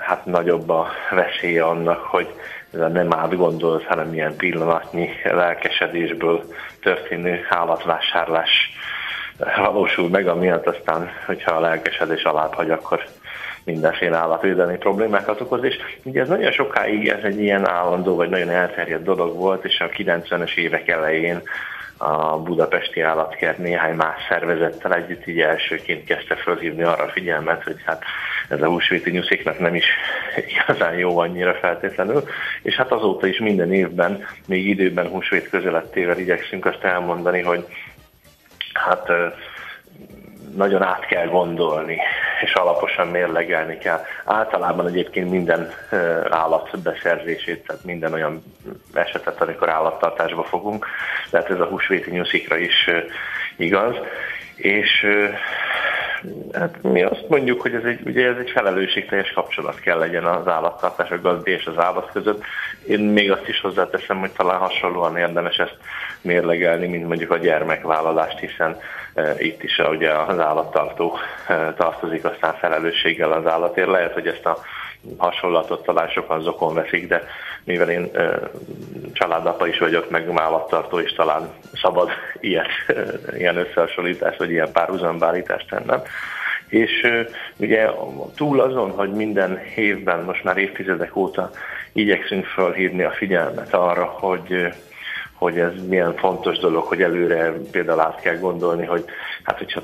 hát 0.06 0.24
nagyobb 0.24 0.68
a 0.68 0.88
veszélye 1.10 1.64
annak, 1.64 1.98
hogy 1.98 2.28
ez 2.72 2.80
a 2.80 2.88
nem 2.88 3.12
átgondolt, 3.12 3.84
hanem 3.84 4.12
ilyen 4.12 4.36
pillanatnyi 4.36 5.08
lelkesedésből 5.24 6.44
történő 6.80 7.46
állatvásárlás 7.48 8.50
valósul 9.56 10.08
meg, 10.08 10.28
amiatt 10.28 10.66
aztán, 10.66 11.10
hogyha 11.26 11.52
a 11.52 11.60
lelkesedés 11.60 12.22
alább 12.22 12.54
hagy, 12.54 12.70
akkor 12.70 13.04
mindenféle 13.64 14.16
állatvédelmi 14.16 14.76
problémákat 14.76 15.40
okoz, 15.40 15.64
és 15.64 15.76
ugye 16.02 16.20
ez 16.20 16.28
nagyon 16.28 16.52
sokáig 16.52 17.08
ez 17.08 17.24
egy 17.24 17.40
ilyen 17.40 17.68
állandó, 17.68 18.16
vagy 18.16 18.28
nagyon 18.28 18.50
elterjedt 18.50 19.04
dolog 19.04 19.36
volt, 19.36 19.64
és 19.64 19.80
a 19.80 19.88
90-es 19.88 20.56
évek 20.56 20.88
elején 20.88 21.42
a 21.96 22.38
budapesti 22.38 23.00
állatkert 23.00 23.58
néhány 23.58 23.94
más 23.94 24.20
szervezettel 24.28 24.94
együtt 24.94 25.26
így 25.26 25.40
elsőként 25.40 26.04
kezdte 26.04 26.34
fölhívni 26.34 26.82
arra 26.82 27.02
a 27.02 27.08
figyelmet, 27.08 27.62
hogy 27.62 27.82
hát 27.84 28.02
ez 28.48 28.62
a 28.62 28.66
húsvéti 28.66 29.10
nyusziknak 29.10 29.58
nem 29.58 29.74
is 29.74 29.84
igazán 30.58 30.94
jó 30.94 31.18
annyira 31.18 31.54
feltétlenül, 31.54 32.24
és 32.62 32.74
hát 32.74 32.92
azóta 32.92 33.26
is 33.26 33.38
minden 33.38 33.72
évben, 33.72 34.26
még 34.46 34.68
időben 34.68 35.08
húsvét 35.08 35.48
közelettével 35.48 36.18
igyekszünk 36.18 36.66
azt 36.66 36.84
elmondani, 36.84 37.42
hogy 37.42 37.66
hát 38.72 39.10
nagyon 40.56 40.82
át 40.82 41.06
kell 41.06 41.26
gondolni, 41.26 41.98
és 42.40 42.52
alaposan 42.52 43.08
mérlegelni 43.08 43.78
kell. 43.78 44.04
Általában 44.24 44.86
egyébként 44.86 45.30
minden 45.30 45.72
állat 46.28 46.78
beszerzését, 46.82 47.66
tehát 47.66 47.84
minden 47.84 48.12
olyan 48.12 48.42
esetet, 48.94 49.40
amikor 49.40 49.68
állattartásba 49.68 50.42
fogunk, 50.42 50.86
tehát 51.30 51.50
ez 51.50 51.60
a 51.60 51.66
húsvéti 51.66 52.10
nyuszikra 52.10 52.56
is 52.56 52.90
igaz. 53.56 53.94
És 54.56 55.06
hát 56.52 56.82
mi 56.82 57.02
azt 57.02 57.24
mondjuk, 57.28 57.60
hogy 57.60 57.74
ez 57.74 57.84
egy, 57.84 58.00
ugye 58.04 58.28
ez 58.28 58.36
egy 58.36 58.50
felelősségteljes 58.50 59.32
kapcsolat 59.32 59.80
kell 59.80 59.98
legyen 59.98 60.24
az 60.24 60.48
állattartás, 60.48 61.10
a 61.10 61.20
gazdi 61.20 61.50
és 61.50 61.66
az 61.66 61.78
állat 61.78 62.10
között. 62.12 62.42
Én 62.86 63.00
még 63.00 63.30
azt 63.30 63.48
is 63.48 63.60
hozzáteszem, 63.60 64.18
hogy 64.18 64.30
talán 64.30 64.58
hasonlóan 64.58 65.16
érdemes 65.16 65.56
ezt 65.56 65.76
mérlegelni, 66.20 66.86
mint 66.86 67.08
mondjuk 67.08 67.30
a 67.30 67.38
gyermekvállalást, 67.38 68.38
hiszen 68.38 68.76
e, 69.14 69.34
itt 69.38 69.62
is 69.62 69.78
ugye 69.78 70.10
az 70.10 70.38
állattartó 70.38 71.18
e, 71.48 71.72
tartozik 71.76 72.24
aztán 72.24 72.54
felelősséggel 72.54 73.32
az 73.32 73.46
állatért. 73.46 73.88
Lehet, 73.88 74.12
hogy 74.12 74.26
ezt 74.26 74.46
a 74.46 74.58
hasonlatot 75.16 75.84
talán 75.84 76.08
sokan 76.08 76.40
zokon 76.40 76.74
veszik, 76.74 77.08
de 77.08 77.22
mivel 77.64 77.90
én 77.90 78.10
családapa 79.12 79.66
is 79.66 79.78
vagyok, 79.78 80.10
meg 80.10 80.30
állattartó 80.34 80.98
is 80.98 81.12
talán 81.12 81.50
szabad 81.72 82.08
ilyet, 82.40 82.68
ilyen 83.36 83.56
összehasonlítást, 83.56 84.38
vagy 84.38 84.50
ilyen 84.50 84.72
párhuzambálítást 84.72 85.68
tennem. 85.68 86.02
És 86.68 87.06
ugye 87.56 87.90
túl 88.36 88.60
azon, 88.60 88.90
hogy 88.90 89.10
minden 89.10 89.60
évben, 89.76 90.24
most 90.24 90.44
már 90.44 90.56
évtizedek 90.56 91.16
óta 91.16 91.50
igyekszünk 91.92 92.44
felhívni 92.44 93.02
a 93.02 93.10
figyelmet 93.10 93.74
arra, 93.74 94.04
hogy 94.04 94.74
hogy 95.38 95.58
ez 95.58 95.72
milyen 95.88 96.14
fontos 96.14 96.58
dolog, 96.58 96.84
hogy 96.84 97.02
előre 97.02 97.52
például 97.70 98.00
át 98.00 98.20
kell 98.20 98.36
gondolni, 98.36 98.86
hogy 98.86 99.04
hát 99.46 99.58
hogyha 99.58 99.82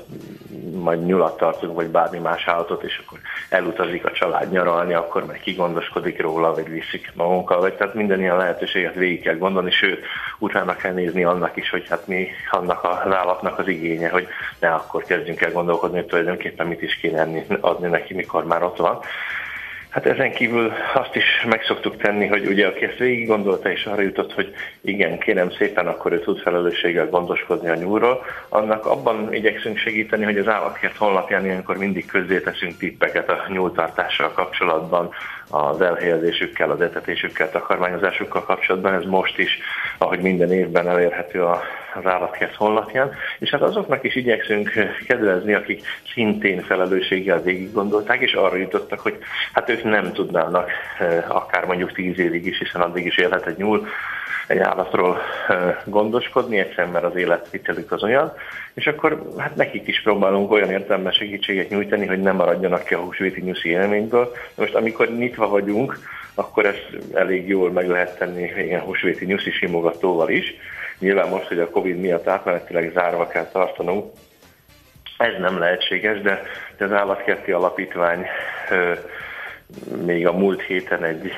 majd 0.81 1.05
nyulat 1.05 1.37
tartunk, 1.37 1.75
vagy 1.75 1.87
bármi 1.87 2.19
más 2.19 2.47
állatot, 2.47 2.83
és 2.83 3.01
akkor 3.05 3.19
elutazik 3.49 4.05
a 4.05 4.11
család 4.11 4.51
nyaralni, 4.51 4.93
akkor 4.93 5.25
meg 5.25 5.39
kigondoskodik 5.39 6.21
róla, 6.21 6.53
vagy 6.53 6.69
viszik 6.69 7.11
magunkkal, 7.13 7.59
vagy 7.59 7.73
tehát 7.73 7.93
minden 7.93 8.19
ilyen 8.19 8.37
lehetőséget 8.37 8.93
végig 8.93 9.21
kell 9.21 9.37
gondolni, 9.37 9.71
sőt, 9.71 10.05
utána 10.39 10.75
kell 10.75 10.93
nézni 10.93 11.23
annak 11.23 11.55
is, 11.55 11.69
hogy 11.69 11.87
hát 11.89 12.07
mi 12.07 12.27
annak 12.51 12.83
az 12.83 13.13
állatnak 13.13 13.59
az 13.59 13.67
igénye, 13.67 14.09
hogy 14.09 14.27
ne 14.59 14.69
akkor 14.69 15.03
kezdjünk 15.03 15.41
el 15.41 15.51
gondolkodni, 15.51 15.97
hogy 15.97 16.07
tulajdonképpen 16.07 16.67
mit 16.67 16.81
is 16.81 16.95
kéne 16.95 17.27
adni 17.59 17.87
neki, 17.87 18.13
mikor 18.13 18.45
már 18.45 18.63
ott 18.63 18.77
van. 18.77 18.99
Hát 19.93 20.05
ezen 20.05 20.31
kívül 20.31 20.71
azt 20.93 21.15
is 21.15 21.45
meg 21.49 21.63
szoktuk 21.63 21.97
tenni, 21.97 22.27
hogy 22.27 22.45
ugye 22.45 22.67
aki 22.67 22.85
ezt 22.85 22.97
végig 22.97 23.27
gondolta 23.27 23.71
és 23.71 23.85
arra 23.85 24.01
jutott, 24.01 24.33
hogy 24.33 24.53
igen, 24.81 25.19
kérem 25.19 25.51
szépen, 25.51 25.87
akkor 25.87 26.11
ő 26.11 26.19
tud 26.19 26.39
felelősséggel 26.39 27.09
gondoskodni 27.09 27.69
a 27.69 27.75
nyúlról, 27.75 28.25
annak 28.49 28.85
abban 28.85 29.33
igyekszünk 29.33 29.77
segíteni, 29.77 30.23
hogy 30.23 30.37
az 30.37 30.47
állatkert 30.47 30.97
honlapján 30.97 31.45
ilyenkor 31.45 31.77
mindig 31.77 32.05
közzéteszünk 32.05 32.77
tippeket 32.77 33.29
a 33.29 33.45
nyúltartással 33.47 34.31
kapcsolatban, 34.31 35.09
az 35.49 35.81
elhelyezésükkel, 35.81 36.71
az 36.71 36.81
etetésükkel, 36.81 37.49
takarmányozásukkal 37.49 38.43
kapcsolatban. 38.43 38.93
Ez 38.93 39.05
most 39.05 39.37
is, 39.37 39.59
ahogy 39.97 40.19
minden 40.19 40.51
évben 40.51 40.87
elérhető 40.87 41.43
az 41.95 42.05
állatkert 42.05 42.55
honlapján, 42.55 43.11
és 43.39 43.49
hát 43.49 43.61
azoknak 43.61 44.03
is 44.03 44.15
igyekszünk 44.15 44.71
kedvezni, 45.07 45.53
akik 45.53 45.81
szintén 46.13 46.61
felelősséggel 46.61 47.41
végig 47.41 47.73
gondolták, 47.73 48.21
és 48.21 48.33
arra 48.33 48.55
jutottak, 48.55 48.99
hogy 48.99 49.17
hát 49.53 49.69
ők 49.69 49.83
nem 49.83 50.11
tudnának 50.13 50.71
eh, 50.99 51.35
akár 51.35 51.65
mondjuk 51.65 51.91
tíz 51.91 52.19
évig 52.19 52.45
is, 52.45 52.57
hiszen 52.57 52.81
addig 52.81 53.05
is 53.05 53.17
élhet 53.17 53.45
egy 53.45 53.57
nyúl, 53.57 53.87
egy 54.47 54.57
állatról 54.57 55.21
gondoskodni, 55.85 56.57
egyszerűen 56.57 56.93
mert 56.93 57.05
az 57.05 57.15
életvitelük 57.15 57.91
az 57.91 58.03
olyan, 58.03 58.33
és 58.73 58.87
akkor 58.87 59.33
hát 59.37 59.55
nekik 59.55 59.87
is 59.87 60.01
próbálunk 60.01 60.51
olyan 60.51 60.69
értelmes 60.69 61.15
segítséget 61.15 61.69
nyújtani, 61.69 62.05
hogy 62.05 62.21
nem 62.21 62.35
maradjanak 62.35 62.83
ki 62.83 62.93
a 62.93 62.99
húsvéti 62.99 63.41
nyuszi 63.41 63.69
élményből. 63.69 64.31
Most 64.55 64.75
amikor 64.75 65.09
nyitva 65.09 65.47
vagyunk, 65.47 65.99
akkor 66.35 66.65
ezt 66.65 66.87
elég 67.13 67.47
jól 67.47 67.71
meg 67.71 67.87
lehet 67.87 68.17
tenni 68.17 68.51
ilyen 68.57 68.81
húsvéti 68.81 69.25
nyuszi 69.25 69.51
simogatóval 69.51 70.29
is. 70.29 70.55
Nyilván 70.99 71.29
most, 71.29 71.47
hogy 71.47 71.59
a 71.59 71.69
Covid 71.69 71.99
miatt 71.99 72.27
átmenetileg 72.27 72.91
zárva 72.93 73.27
kell 73.27 73.45
tartanunk, 73.51 74.11
ez 75.17 75.39
nem 75.39 75.57
lehetséges, 75.57 76.21
de, 76.21 76.41
az 76.79 76.91
állatkerti 76.91 77.51
alapítvány 77.51 78.25
még 80.05 80.27
a 80.27 80.33
múlt 80.33 80.61
héten 80.61 81.03
egy 81.03 81.31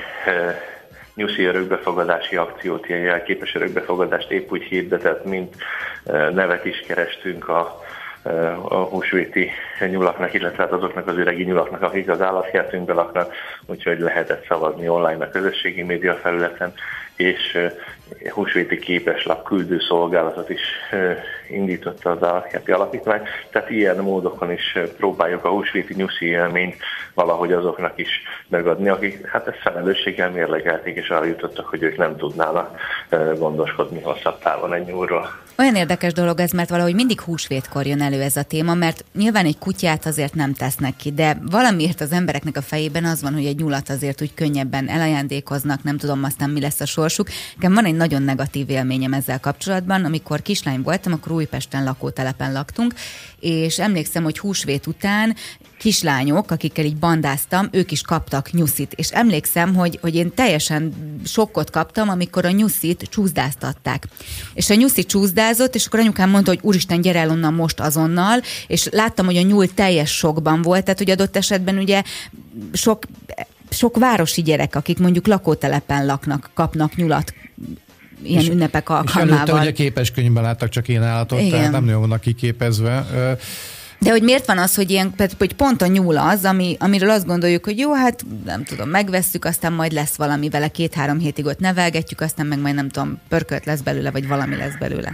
nyuszi 1.14 1.44
örökbefogadási 1.44 2.36
akciót, 2.36 2.88
ilyen 2.88 3.00
jelképes 3.00 3.54
örökbefogadást 3.54 4.30
épp 4.30 4.50
úgy 4.50 4.62
hirdetett, 4.62 5.24
mint 5.24 5.56
nevet 6.32 6.64
is 6.64 6.80
kerestünk 6.86 7.48
a, 7.48 7.82
a 8.62 8.74
húsvéti 8.74 9.50
nyulaknak, 9.90 10.34
illetve 10.34 10.62
hát 10.62 10.72
azoknak 10.72 11.06
az 11.06 11.18
öregi 11.18 11.44
nyulaknak, 11.44 11.82
akik 11.82 12.08
az 12.08 12.20
állatkertünkben 12.20 12.96
laknak, 12.96 13.34
úgyhogy 13.66 13.98
lehetett 13.98 14.46
szavazni 14.46 14.88
online 14.88 15.24
a 15.24 15.30
közösségi 15.30 15.82
média 15.82 16.14
felületen, 16.14 16.72
és 17.16 17.58
húsvéti 18.30 18.78
képeslap 18.78 19.44
küldő 19.44 19.78
szolgálatot 19.78 20.50
is 20.50 20.60
indította 21.48 22.10
az 22.10 22.22
állatkerti 22.22 22.70
alapítvány, 22.70 23.22
tehát 23.50 23.70
ilyen 23.70 23.96
módokon 23.96 24.50
is 24.52 24.78
próbáljuk 24.96 25.44
a 25.44 25.48
húsvéti 25.48 25.94
nyuszi 25.94 26.26
élményt 26.26 26.76
valahogy 27.14 27.52
azoknak 27.52 27.98
is 27.98 28.22
megadni, 28.48 28.88
akik 28.88 29.26
hát 29.26 29.46
ezt 29.46 29.60
felelősséggel 29.60 30.30
mérlegelték, 30.30 30.96
és 30.96 31.08
arra 31.08 31.24
jutottak, 31.24 31.66
hogy 31.66 31.82
ők 31.82 31.96
nem 31.96 32.16
tudnának 32.16 32.80
gondoskodni 33.38 34.00
hosszabb 34.00 34.38
távon 34.38 34.72
egy 34.72 34.86
nyúlról. 34.86 35.44
Olyan 35.58 35.74
érdekes 35.74 36.12
dolog 36.12 36.40
ez, 36.40 36.50
mert 36.50 36.68
valahogy 36.68 36.94
mindig 36.94 37.20
húsvétkor 37.20 37.86
jön 37.86 38.02
elő 38.02 38.20
ez 38.20 38.36
a 38.36 38.42
téma, 38.42 38.74
mert 38.74 39.04
nyilván 39.14 39.44
egy 39.44 39.58
kutyát 39.58 40.06
azért 40.06 40.34
nem 40.34 40.54
tesznek 40.54 40.96
ki, 40.96 41.12
de 41.12 41.38
valamiért 41.50 42.00
az 42.00 42.12
embereknek 42.12 42.56
a 42.56 42.62
fejében 42.62 43.04
az 43.04 43.22
van, 43.22 43.32
hogy 43.32 43.46
egy 43.46 43.58
nyulat 43.58 43.88
azért 43.88 44.22
úgy 44.22 44.34
könnyebben 44.34 44.88
elajándékoznak, 44.88 45.82
nem 45.82 45.96
tudom 45.96 46.24
aztán 46.24 46.50
mi 46.50 46.60
lesz 46.60 46.80
a 46.80 46.86
sorsuk. 46.86 47.28
Nekem 47.54 47.74
van 47.74 47.84
egy 47.84 47.96
nagyon 47.96 48.22
negatív 48.22 48.70
élményem 48.70 49.12
ezzel 49.12 49.40
kapcsolatban. 49.40 50.04
Amikor 50.04 50.42
kislány 50.42 50.82
voltam, 50.82 51.12
akkor 51.12 51.32
Újpesten 51.32 51.84
lakótelepen 51.84 52.52
laktunk, 52.52 52.94
és 53.40 53.78
emlékszem, 53.78 54.22
hogy 54.22 54.38
húsvét 54.38 54.86
után 54.86 55.34
kislányok, 55.86 56.50
akikkel 56.50 56.84
így 56.84 56.96
bandáztam, 56.96 57.68
ők 57.72 57.90
is 57.90 58.02
kaptak 58.02 58.52
nyuszit. 58.52 58.92
És 58.96 59.10
emlékszem, 59.10 59.74
hogy, 59.74 59.98
hogy 60.02 60.14
én 60.14 60.34
teljesen 60.34 60.92
sokkot 61.24 61.70
kaptam, 61.70 62.08
amikor 62.08 62.44
a 62.44 62.50
nyuszit 62.50 63.08
csúszdáztatták. 63.10 64.06
És 64.54 64.70
a 64.70 64.74
nyuszi 64.74 65.04
csúszdázott, 65.04 65.74
és 65.74 65.86
akkor 65.86 65.98
anyukám 65.98 66.30
mondta, 66.30 66.50
hogy 66.50 66.60
úristen, 66.62 67.00
gyere 67.00 67.18
el 67.18 67.30
onnan 67.30 67.54
most 67.54 67.80
azonnal, 67.80 68.40
és 68.66 68.88
láttam, 68.90 69.26
hogy 69.26 69.36
a 69.36 69.42
nyúl 69.42 69.74
teljes 69.74 70.16
sokban 70.16 70.62
volt, 70.62 70.84
tehát 70.84 70.98
hogy 70.98 71.10
adott 71.10 71.36
esetben 71.36 71.78
ugye 71.78 72.02
sok 72.72 73.04
sok 73.70 73.96
városi 73.96 74.42
gyerek, 74.42 74.74
akik 74.74 74.98
mondjuk 74.98 75.26
lakótelepen 75.26 76.06
laknak, 76.06 76.50
kapnak 76.54 76.96
nyulat 76.96 77.34
ilyen 78.22 78.42
és, 78.42 78.48
ünnepek 78.48 78.88
alkalmával. 78.88 79.44
És 79.44 79.50
előtte 79.50 79.60
ugye 79.60 79.72
képeskönyvben 79.72 80.42
láttak 80.42 80.68
csak 80.68 80.88
én 80.88 81.02
állatot, 81.02 81.38
Igen. 81.38 81.50
tehát 81.50 81.70
nem 81.70 81.84
nagyon 81.84 82.00
vannak 82.00 82.20
kiképezve. 82.20 83.06
De 83.98 84.10
hogy 84.10 84.22
miért 84.22 84.46
van 84.46 84.58
az, 84.58 84.74
hogy, 84.76 84.90
ilyen, 84.90 85.14
hogy 85.38 85.54
pont 85.54 85.82
a 85.82 85.86
nyúl 85.86 86.16
az, 86.16 86.44
ami, 86.44 86.76
amiről 86.80 87.10
azt 87.10 87.26
gondoljuk, 87.26 87.64
hogy 87.64 87.78
jó, 87.78 87.94
hát 87.94 88.20
nem 88.44 88.64
tudom, 88.64 88.88
megvesszük, 88.88 89.44
aztán 89.44 89.72
majd 89.72 89.92
lesz 89.92 90.16
valami 90.16 90.48
vele, 90.48 90.68
két-három 90.68 91.18
hétig 91.18 91.46
ott 91.46 91.58
nevelgetjük, 91.58 92.20
aztán 92.20 92.46
meg 92.46 92.58
majd 92.58 92.74
nem 92.74 92.88
tudom, 92.88 93.20
pörkölt 93.28 93.64
lesz 93.64 93.80
belőle, 93.80 94.10
vagy 94.10 94.28
valami 94.28 94.56
lesz 94.56 94.76
belőle. 94.78 95.10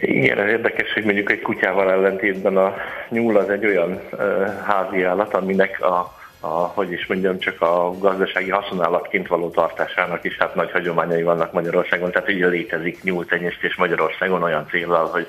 Igen, 0.00 0.38
ez 0.38 0.48
érdekes, 0.48 0.92
hogy 0.92 1.04
mondjuk 1.04 1.30
egy 1.30 1.40
kutyával 1.40 1.90
ellentétben 1.90 2.56
a 2.56 2.74
nyúl 3.08 3.36
az 3.36 3.48
egy 3.48 3.66
olyan 3.66 4.00
uh, 4.12 4.20
házi 4.66 5.02
állat, 5.02 5.34
aminek 5.34 5.82
a 5.82 6.14
a, 6.40 6.72
hogy 6.74 6.92
is 6.92 7.06
mondjam, 7.06 7.38
csak 7.38 7.60
a 7.60 7.98
gazdasági 7.98 8.50
haszonállatként 8.50 9.28
való 9.28 9.50
tartásának 9.50 10.24
is 10.24 10.36
hát 10.36 10.54
nagy 10.54 10.70
hagyományai 10.70 11.22
vannak 11.22 11.52
Magyarországon, 11.52 12.10
tehát 12.10 12.28
ugye 12.28 12.46
létezik 12.46 13.02
nyúltenyésztés 13.02 13.74
Magyarországon 13.74 14.42
olyan 14.42 14.66
célral, 14.70 15.06
hogy 15.06 15.26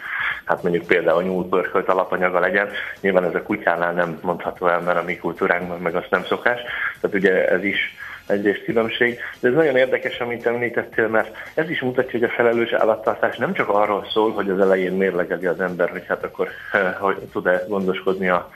hát 0.48 0.64
mondjuk 0.64 0.86
például 0.86 1.24
nyúlpörkölt 1.24 1.90
alapanyaga 1.90 2.40
legyen. 2.40 2.70
Nyilván 3.02 3.24
ez 3.24 3.36
a 3.36 3.42
kutyánál 3.42 3.94
nem 3.94 4.20
mondható 4.22 4.68
el, 4.68 4.82
mert 4.82 4.98
a 4.98 5.04
mi 5.04 5.18
kultúránkban 5.18 5.80
meg 5.80 5.96
azt 5.96 6.10
nem 6.10 6.26
szokás. 6.26 6.60
Tehát 7.02 7.16
ugye 7.16 7.50
ez 7.50 7.64
is 7.64 7.96
egyrészt 8.28 8.64
különbség. 8.64 9.20
De 9.40 9.48
ez 9.48 9.54
nagyon 9.54 9.76
érdekes, 9.76 10.20
amit 10.20 10.46
említettél, 10.46 11.08
mert 11.08 11.36
ez 11.54 11.70
is 11.70 11.82
mutatja, 11.82 12.20
hogy 12.20 12.30
a 12.30 12.34
felelős 12.34 12.72
állattartás 12.72 13.38
nem 13.38 13.54
csak 13.54 13.70
arról 13.70 14.08
szól, 14.12 14.32
hogy 14.32 14.50
az 14.50 14.60
elején 14.60 14.94
mérlegeli 14.94 15.46
az 15.46 15.60
ember, 15.60 15.90
hogy 15.90 16.06
hát 16.08 16.24
akkor 16.24 16.48
eh, 16.72 16.94
hogy 17.00 17.18
tud-e 17.32 17.64
gondoskodni 17.68 18.30
a 18.30 18.50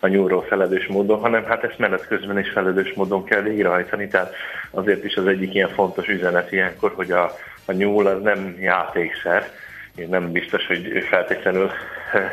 a 0.00 0.06
nyúlról 0.06 0.42
felelős 0.42 0.86
módon, 0.86 1.20
hanem 1.20 1.44
hát 1.44 1.64
ezt 1.64 1.78
menet 1.78 2.06
közben 2.06 2.38
is 2.38 2.50
felelős 2.50 2.92
módon 2.94 3.24
kell 3.24 3.40
végrehajtani, 3.40 4.08
tehát 4.08 4.34
azért 4.70 5.04
is 5.04 5.16
az 5.16 5.26
egyik 5.26 5.54
ilyen 5.54 5.68
fontos 5.68 6.08
üzenet 6.08 6.52
ilyenkor, 6.52 6.92
hogy 6.94 7.10
a, 7.10 7.32
a 7.64 7.72
nyúl 7.72 8.06
az 8.06 8.22
nem 8.22 8.56
játékszer, 8.60 9.50
nem 10.08 10.32
biztos, 10.32 10.66
hogy 10.66 11.04
feltétlenül 11.08 11.70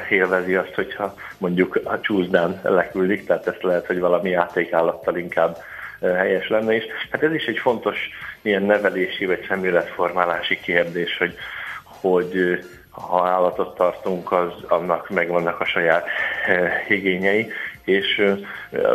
élvezi 0.10 0.56
azt, 0.56 0.73
hogyha 0.73 1.13
mondjuk 1.38 1.80
a 1.84 1.99
csúszdán 1.99 2.60
leküldik, 2.63 3.26
tehát 3.26 3.47
ezt 3.47 3.63
lehet, 3.63 3.86
hogy 3.86 3.99
valami 3.99 4.30
játékállattal 4.30 5.17
inkább 5.17 5.58
helyes 6.02 6.49
lenne, 6.49 6.76
és 6.76 6.84
hát 7.12 7.23
ez 7.23 7.34
is 7.34 7.45
egy 7.45 7.58
fontos 7.58 8.10
ilyen 8.41 8.63
nevelési 8.63 9.26
vagy 9.26 9.45
szemléletformálási 9.47 10.60
kérdés, 10.60 11.17
hogy, 11.17 11.36
hogy 11.84 12.60
ha 12.89 13.28
állatot 13.28 13.76
tartunk, 13.76 14.32
az 14.32 14.52
annak 14.67 15.10
megvannak 15.10 15.60
a 15.60 15.65
saját 15.65 16.08
eh, 16.47 16.89
igényei, 16.89 17.52
és 17.84 18.17
eh, 18.17 18.38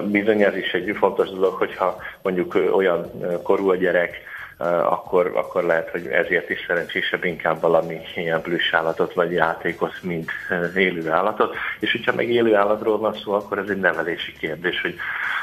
bizony 0.03 0.43
ez 0.43 0.57
is 0.57 0.73
egy 0.73 0.97
fontos 0.99 1.31
dolog, 1.31 1.55
hogyha 1.55 1.97
mondjuk 2.23 2.57
eh, 2.57 2.77
olyan 2.77 3.11
korú 3.43 3.71
a 3.71 3.77
gyerek, 3.77 4.21
akkor, 4.67 5.33
akkor 5.35 5.65
lehet, 5.65 5.91
hogy 5.91 6.07
ezért 6.07 6.51
is 6.51 6.65
szerencsésebb 6.67 7.25
inkább 7.25 7.61
valami 7.61 8.01
ilyen 8.15 8.43
plusz 8.43 8.73
állatot 8.73 9.15
vagy 9.15 9.33
játékot, 9.33 10.03
mint 10.03 10.31
élő 10.77 11.11
állatot. 11.11 11.57
És 11.79 11.93
hogyha 11.93 12.15
meg 12.15 12.31
élő 12.31 12.55
állatról 12.55 12.99
van 12.99 13.15
szó, 13.15 13.33
akkor 13.33 13.59
ez 13.59 13.69
egy 13.69 13.81
nevelési 13.81 14.33
kérdés, 14.33 14.81
hogy, 14.81 14.97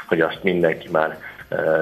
hogy 0.06 0.20
azt 0.20 0.42
mindenki 0.42 0.88
már 0.88 1.18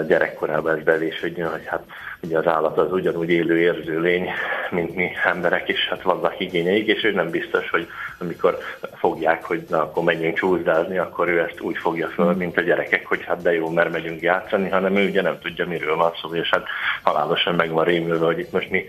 gyerekkorában 0.07 0.77
ez 0.77 0.85
belésődni, 0.85 1.43
hogy 1.43 1.67
hát 1.67 1.83
ugye 2.21 2.39
az 2.39 2.47
állat 2.47 2.79
az 2.79 2.93
ugyanúgy 2.93 3.31
élő 3.31 3.59
érző 3.59 4.01
lény, 4.01 4.31
mint 4.71 4.95
mi 4.95 5.11
emberek, 5.25 5.69
és 5.69 5.89
hát 5.89 6.03
vannak 6.03 6.41
igényeik, 6.41 6.87
és 6.87 7.05
ő 7.05 7.13
nem 7.13 7.31
biztos, 7.31 7.71
hogy 7.71 7.89
amikor 8.19 8.59
fogják, 8.95 9.45
hogy 9.45 9.65
na, 9.69 9.83
akkor 9.83 10.05
menjünk 10.05 10.39
csúszdázni, 10.39 10.99
akkor 10.99 11.29
ő 11.29 11.41
ezt 11.41 11.61
úgy 11.61 11.77
fogja 11.77 12.09
föl, 12.09 12.33
mint 12.33 12.57
a 12.57 12.61
gyerekek, 12.61 13.07
hogy 13.07 13.25
hát 13.25 13.43
de 13.43 13.55
jó, 13.55 13.71
mert 13.71 13.93
megyünk 13.93 14.21
játszani, 14.21 14.69
hanem 14.69 14.97
ő 14.97 15.09
ugye 15.09 15.23
nem 15.23 15.39
tudja, 15.39 15.67
miről 15.67 15.97
van 15.97 16.13
szó, 16.23 16.35
és 16.35 16.49
hát 16.51 16.67
halálosan 17.03 17.55
meg 17.55 17.71
van 17.71 17.85
rémülve, 17.85 18.25
hogy 18.25 18.39
itt 18.39 18.53
most 18.53 18.71
mi 18.71 18.85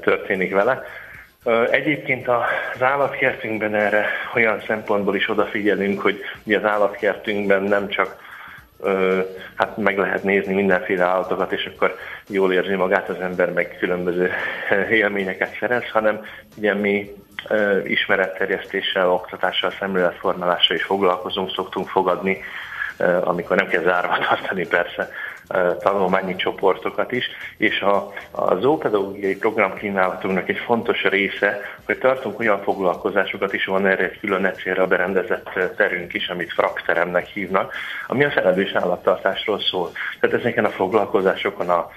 történik 0.00 0.52
vele. 0.52 0.82
Egyébként 1.70 2.28
az 2.28 2.82
állatkertünkben 2.82 3.74
erre 3.74 4.06
olyan 4.34 4.62
szempontból 4.66 5.16
is 5.16 5.28
odafigyelünk, 5.28 6.00
hogy 6.00 6.20
ugye 6.44 6.58
az 6.58 6.64
állatkertünkben 6.64 7.62
nem 7.62 7.88
csak 7.88 8.26
hát 9.54 9.76
meg 9.76 9.98
lehet 9.98 10.22
nézni 10.22 10.54
mindenféle 10.54 11.04
állatokat, 11.04 11.52
és 11.52 11.70
akkor 11.74 11.96
jól 12.28 12.52
érzi 12.52 12.74
magát 12.74 13.08
az 13.08 13.20
ember, 13.20 13.52
meg 13.52 13.76
különböző 13.78 14.30
élményeket 14.90 15.56
szerez, 15.60 15.88
hanem 15.90 16.24
ugye 16.56 16.74
mi 16.74 17.12
ismeretterjesztéssel, 17.84 19.10
oktatással, 19.10 19.72
szemléletformálással 19.78 20.76
is 20.76 20.82
foglalkozunk, 20.82 21.50
szoktunk 21.50 21.88
fogadni, 21.88 22.40
amikor 23.20 23.56
nem 23.56 23.68
kell 23.68 23.82
zárva 23.82 24.18
tartani 24.18 24.66
persze 24.66 25.10
tanulmányi 25.82 26.36
csoportokat 26.36 27.12
is, 27.12 27.24
és 27.56 27.80
a, 27.80 28.12
a 28.30 28.54
zoopedagógiai 28.54 29.36
programkínálatunknak 29.36 30.48
egy 30.48 30.58
fontos 30.58 31.02
része, 31.02 31.60
hogy 31.84 31.98
tartunk 31.98 32.38
olyan 32.40 32.62
foglalkozásokat 32.62 33.52
is, 33.52 33.64
van 33.64 33.86
erre 33.86 34.04
egy 34.04 34.20
külön 34.20 34.44
egyszerre 34.44 34.86
berendezett 34.86 35.50
terünk 35.76 36.14
is, 36.14 36.28
amit 36.28 36.52
frakteremnek 36.52 37.26
hívnak, 37.26 37.74
ami 38.06 38.24
a 38.24 38.30
felelős 38.30 38.72
állattartásról 38.72 39.60
szól. 39.60 39.90
Tehát 40.20 40.36
ezeken 40.36 40.64
a 40.64 40.70
foglalkozásokon 40.70 41.68
a 41.68 41.90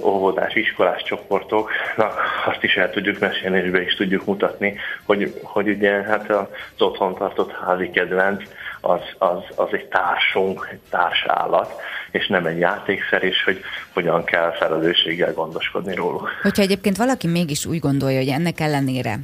óvodás, 0.00 0.54
iskolás 0.54 1.02
csoportoknak 1.02 2.20
azt 2.46 2.62
is 2.62 2.76
el 2.76 2.90
tudjuk 2.90 3.18
mesélni, 3.18 3.58
és 3.58 3.70
be 3.70 3.82
is 3.82 3.94
tudjuk 3.94 4.24
mutatni, 4.24 4.78
hogy, 5.04 5.40
hogy 5.42 5.68
ugye 5.68 5.90
hát 5.90 6.30
az 6.30 6.46
otthon 6.78 7.14
tartott 7.14 7.52
házi 7.52 7.90
kedvenc 7.90 8.42
az, 8.82 9.00
az, 9.18 9.42
az 9.56 9.68
egy 9.72 9.86
társunk, 9.86 10.68
egy 10.72 10.80
társállat, 10.90 11.72
és 12.10 12.26
nem 12.26 12.46
egy 12.46 12.58
játékszer, 12.58 13.22
és 13.22 13.44
hogy 13.44 13.60
hogyan 13.92 14.24
kell 14.24 14.52
felelősséggel 14.52 15.32
gondoskodni 15.32 15.94
róluk. 15.94 16.28
Hogyha 16.42 16.62
egyébként 16.62 16.96
valaki 16.96 17.26
mégis 17.26 17.66
úgy 17.66 17.78
gondolja, 17.78 18.18
hogy 18.18 18.28
ennek 18.28 18.60
ellenére 18.60 19.18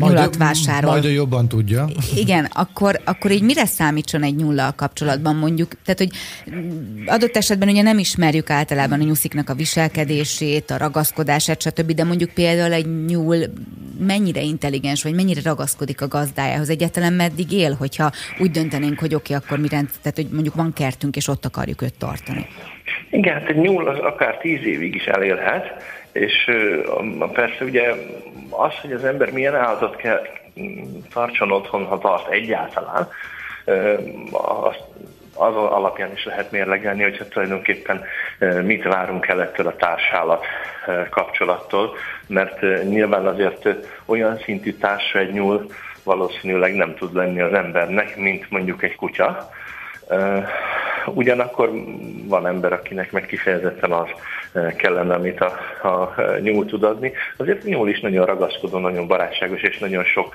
nyulat 0.00 0.36
vásárol. 0.36 0.90
Majd 0.90 1.04
jobban 1.04 1.48
tudja. 1.48 1.86
Igen, 2.16 2.48
akkor, 2.52 3.00
akkor 3.04 3.30
így 3.30 3.42
mire 3.42 3.66
számítson 3.66 4.22
egy 4.22 4.36
nyullal 4.36 4.72
kapcsolatban 4.72 5.36
mondjuk? 5.36 5.68
Tehát, 5.84 5.98
hogy 5.98 6.10
adott 7.06 7.36
esetben 7.36 7.68
ugye 7.68 7.82
nem 7.82 7.98
ismerjük 7.98 8.50
általában 8.50 9.00
a 9.00 9.04
nyusziknak 9.04 9.48
a 9.48 9.54
viselkedését, 9.54 10.70
a 10.70 10.76
ragaszkodását, 10.76 11.62
stb., 11.62 11.92
de 11.92 12.04
mondjuk 12.04 12.30
például 12.30 12.72
egy 12.72 13.04
nyúl 13.06 13.36
mennyire 13.98 14.40
intelligens, 14.40 15.02
vagy 15.02 15.14
mennyire 15.14 15.40
ragaszkodik 15.44 16.00
a 16.00 16.08
gazdájához, 16.08 16.70
egyáltalán 16.70 17.12
meddig 17.12 17.52
él, 17.52 17.74
hogyha 17.74 18.10
úgy 18.38 18.50
döntenénk, 18.50 18.98
hogy 18.98 19.14
oké, 19.14 19.34
okay, 19.34 19.46
akkor 19.46 19.58
mi 19.58 19.68
rend, 19.68 19.88
tehát 20.02 20.16
hogy 20.16 20.28
mondjuk 20.32 20.54
van 20.54 20.72
kertünk, 20.72 21.16
és 21.16 21.28
ott 21.28 21.44
akarjuk 21.44 21.82
őt 21.82 21.98
tartani. 21.98 22.46
Igen, 23.10 23.34
hát 23.34 23.48
egy 23.48 23.56
nyúl 23.56 23.88
az 23.88 23.98
akár 23.98 24.36
tíz 24.36 24.64
évig 24.64 24.94
is 24.94 25.04
elélhet, 25.04 25.64
és 26.12 26.50
persze 27.32 27.64
ugye 27.64 27.82
az, 28.50 28.72
hogy 28.80 28.92
az 28.92 29.04
ember 29.04 29.30
milyen 29.30 29.54
állatot 29.54 29.96
kell 29.96 30.20
tartson 31.12 31.50
otthon, 31.50 31.84
ha 31.84 31.98
tart 31.98 32.28
egyáltalán, 32.28 33.08
az, 34.32 34.76
az 35.36 35.56
alapján 35.56 36.12
is 36.12 36.24
lehet 36.24 36.50
mérlegelni, 36.50 37.02
hogyha 37.02 37.28
tulajdonképpen 37.28 38.04
mit 38.62 38.84
várunk 38.84 39.26
el 39.26 39.42
ettől 39.42 39.66
a 39.66 39.76
társállat 39.76 40.44
kapcsolattól, 41.10 41.96
mert 42.26 42.60
nyilván 42.88 43.26
azért 43.26 43.68
olyan 44.04 44.38
szintű 44.38 44.72
társa 44.72 45.18
egy 45.18 45.32
nyúl 45.32 45.66
valószínűleg 46.02 46.74
nem 46.74 46.94
tud 46.94 47.14
lenni 47.14 47.40
az 47.40 47.52
embernek, 47.52 48.16
mint 48.16 48.50
mondjuk 48.50 48.82
egy 48.82 48.94
kutya, 48.94 49.50
Ugyanakkor 51.06 51.70
van 52.26 52.46
ember, 52.46 52.72
akinek 52.72 53.12
meg 53.12 53.26
kifejezetten 53.26 53.92
az 53.92 54.08
kellene, 54.76 55.14
amit 55.14 55.40
a, 55.40 55.52
a 55.82 56.14
nyúl 56.40 56.66
tud 56.66 56.82
adni. 56.82 57.12
Azért 57.36 57.64
a 57.64 57.68
nyúl 57.68 57.88
is 57.88 58.00
nagyon 58.00 58.26
ragaszkodó, 58.26 58.78
nagyon 58.78 59.06
barátságos 59.06 59.62
és 59.62 59.78
nagyon 59.78 60.04
sok 60.04 60.34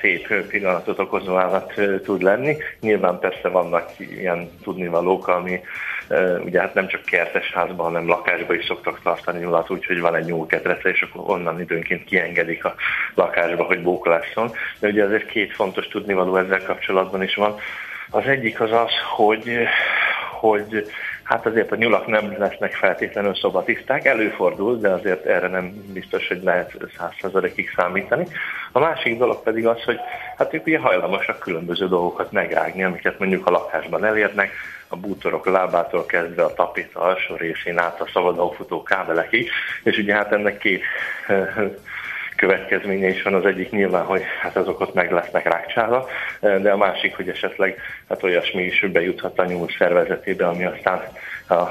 szép 0.00 0.44
pillanatot 0.48 0.98
okozó 0.98 1.36
állat 1.36 1.72
tud 2.02 2.22
lenni. 2.22 2.56
Nyilván 2.80 3.18
persze 3.18 3.48
vannak 3.48 3.90
ilyen 3.98 4.50
tudnivalók, 4.62 5.28
ami 5.28 5.60
ugye 6.44 6.60
hát 6.60 6.74
nem 6.74 6.88
csak 6.88 7.04
kertes 7.04 7.52
házban, 7.52 7.86
hanem 7.86 8.08
lakásban 8.08 8.56
is 8.56 8.64
szoktak 8.64 9.00
tartani 9.02 9.38
nyulat, 9.38 9.70
úgyhogy 9.70 10.00
van 10.00 10.14
egy 10.14 10.24
nyúlketrece, 10.24 10.88
és 10.88 11.02
akkor 11.02 11.36
onnan 11.36 11.60
időnként 11.60 12.04
kiengedik 12.04 12.64
a 12.64 12.74
lakásba, 13.14 13.64
hogy 13.64 13.82
bókolásszon. 13.82 14.50
De 14.78 14.88
ugye 14.88 15.04
azért 15.04 15.26
két 15.26 15.54
fontos 15.54 15.88
tudnivaló 15.88 16.36
ezzel 16.36 16.62
kapcsolatban 16.62 17.22
is 17.22 17.34
van. 17.34 17.56
Az 18.10 18.26
egyik 18.26 18.60
az 18.60 18.72
az, 18.72 18.90
hogy, 19.16 19.58
hogy 20.40 20.90
hát 21.22 21.46
azért 21.46 21.72
a 21.72 21.76
nyulak 21.76 22.06
nem 22.06 22.34
lesznek 22.38 22.72
feltétlenül 22.72 23.34
szobatiszták, 23.34 24.04
előfordul, 24.04 24.78
de 24.78 24.88
azért 24.88 25.26
erre 25.26 25.48
nem 25.48 25.92
biztos, 25.92 26.28
hogy 26.28 26.42
lehet 26.42 26.76
százszerzalékig 26.96 27.72
számítani. 27.76 28.26
A 28.72 28.78
másik 28.78 29.18
dolog 29.18 29.42
pedig 29.42 29.66
az, 29.66 29.82
hogy 29.82 29.98
hát 30.36 30.54
ők 30.54 30.66
ugye 30.66 30.78
hajlamosak 30.78 31.38
különböző 31.38 31.88
dolgokat 31.88 32.32
megrágni, 32.32 32.84
amiket 32.84 33.18
mondjuk 33.18 33.46
a 33.46 33.50
lakásban 33.50 34.04
elérnek, 34.04 34.50
a 34.88 34.96
bútorok 34.96 35.46
lábától 35.46 36.06
kezdve 36.06 36.44
a 36.44 36.54
tapéta 36.54 37.00
alsó 37.00 37.34
részén 37.34 37.78
át 37.78 38.00
a 38.00 38.08
szabadon 38.12 38.54
futó 38.54 38.82
kábelekig, 38.82 39.50
és 39.82 39.98
ugye 39.98 40.14
hát 40.14 40.32
ennek 40.32 40.58
két 40.58 40.82
következménye 42.38 43.08
is 43.08 43.22
van. 43.22 43.34
Az 43.34 43.44
egyik 43.44 43.70
nyilván, 43.70 44.04
hogy 44.04 44.22
hát 44.40 44.56
azok 44.56 44.80
ott 44.80 44.94
meg 44.94 45.12
lesznek 45.12 45.48
rákcsára, 45.48 46.06
de 46.40 46.70
a 46.70 46.76
másik, 46.76 47.16
hogy 47.16 47.28
esetleg 47.28 47.80
hát 48.08 48.22
olyasmi 48.22 48.62
is 48.62 48.86
bejuthat 48.92 49.38
a 49.38 49.44
nyúl 49.44 49.68
szervezetébe, 49.78 50.46
ami 50.46 50.64
aztán 50.64 51.02
a 51.48 51.68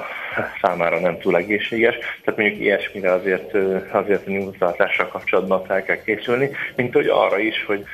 számára 0.61 0.99
nem 0.99 1.17
túl 1.19 1.37
egészséges. 1.37 1.95
Tehát 1.95 2.39
mondjuk 2.39 2.59
ilyesmire 2.59 3.11
azért, 3.11 3.53
azért 3.91 4.27
a 4.27 4.29
nyúltartással 4.29 5.07
kapcsolatban 5.07 5.65
fel 5.65 5.83
kell 5.83 6.01
készülni, 6.01 6.49
mint 6.75 6.93
hogy 6.93 7.07
arra 7.07 7.39
is, 7.39 7.65
hogy 7.65 7.85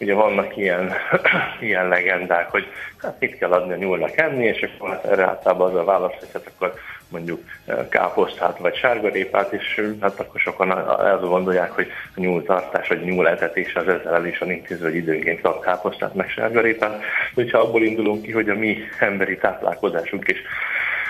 ugye 0.00 0.14
vannak 0.14 0.56
ilyen, 0.56 0.92
ilyen 1.60 1.88
legendák, 1.88 2.50
hogy 2.50 2.66
hát 3.02 3.16
mit 3.18 3.38
kell 3.38 3.50
adni 3.50 3.72
a 3.72 3.76
nyúlnak 3.76 4.16
enni, 4.16 4.44
és 4.44 4.62
akkor 4.62 4.90
hát 4.90 5.04
erre 5.04 5.24
általában 5.24 5.70
az 5.70 5.76
a 5.76 5.84
válasz, 5.84 6.18
hogy 6.18 6.28
hát 6.32 6.50
akkor 6.54 6.74
mondjuk 7.08 7.40
eh, 7.64 7.86
káposztát 7.88 8.58
vagy 8.58 8.76
sárgarépát, 8.76 9.52
és 9.52 9.78
eh, 9.78 9.84
hát 10.00 10.20
akkor 10.20 10.40
sokan 10.40 10.70
el 11.00 11.18
gondolják, 11.18 11.70
hogy 11.70 11.86
a 12.16 12.20
nyúltartás 12.20 12.88
vagy 12.88 13.04
nyúletetés 13.04 13.74
az 13.74 13.88
ezzel 13.88 14.14
el 14.14 14.26
is 14.26 14.38
van 14.38 14.50
intéző, 14.50 14.84
hogy 14.84 14.94
időnként 14.94 15.40
kap 15.40 15.64
káposztát 15.64 16.14
meg 16.14 16.28
sárgarépát. 16.28 17.02
Hogyha 17.34 17.58
abból 17.58 17.82
indulunk 17.82 18.22
ki, 18.22 18.32
hogy 18.32 18.48
a 18.48 18.54
mi 18.54 18.78
emberi 18.98 19.36
táplálkozásunk 19.36 20.28
is 20.28 20.38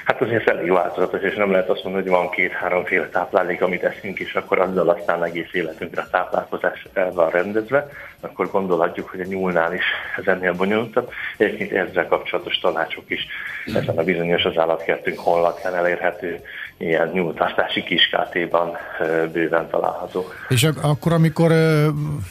Hát 0.05 0.21
azért 0.21 0.49
elég 0.49 0.71
változatos, 0.71 1.23
és 1.23 1.35
nem 1.35 1.51
lehet 1.51 1.69
azt 1.69 1.85
mondani, 1.85 2.05
hogy 2.05 2.15
van 2.15 2.31
két-háromféle 2.31 3.09
táplálék, 3.09 3.63
amit 3.63 3.83
eszünk, 3.83 4.19
és 4.19 4.35
akkor 4.35 4.59
azzal 4.59 4.89
aztán 4.89 5.25
egész 5.25 5.53
életünkre 5.53 6.03
a 6.03 6.09
táplálkozás 6.11 6.87
el 6.93 7.13
van 7.13 7.31
rendezve, 7.31 7.89
akkor 8.21 8.51
gondolhatjuk, 8.51 9.09
hogy 9.09 9.21
a 9.21 9.25
nyúlnál 9.25 9.75
is 9.75 9.85
ez 10.17 10.27
ennél 10.27 10.53
bonyolultabb. 10.53 11.11
Egyébként 11.37 11.73
ezzel 11.73 12.07
kapcsolatos 12.07 12.59
tanácsok 12.59 13.05
is. 13.07 13.27
Ezen 13.67 13.99
a 13.99 14.03
bizonyos 14.03 14.45
az 14.45 14.59
állatkertünk 14.59 15.19
honlapján 15.19 15.75
elérhető 15.75 16.41
ilyen 16.79 17.11
nyúltartási 17.13 17.83
kiskátéban 17.83 18.71
bőven 19.33 19.69
található. 19.71 20.25
És 20.49 20.65
ak- 20.65 20.85
akkor, 20.85 21.13
amikor 21.13 21.51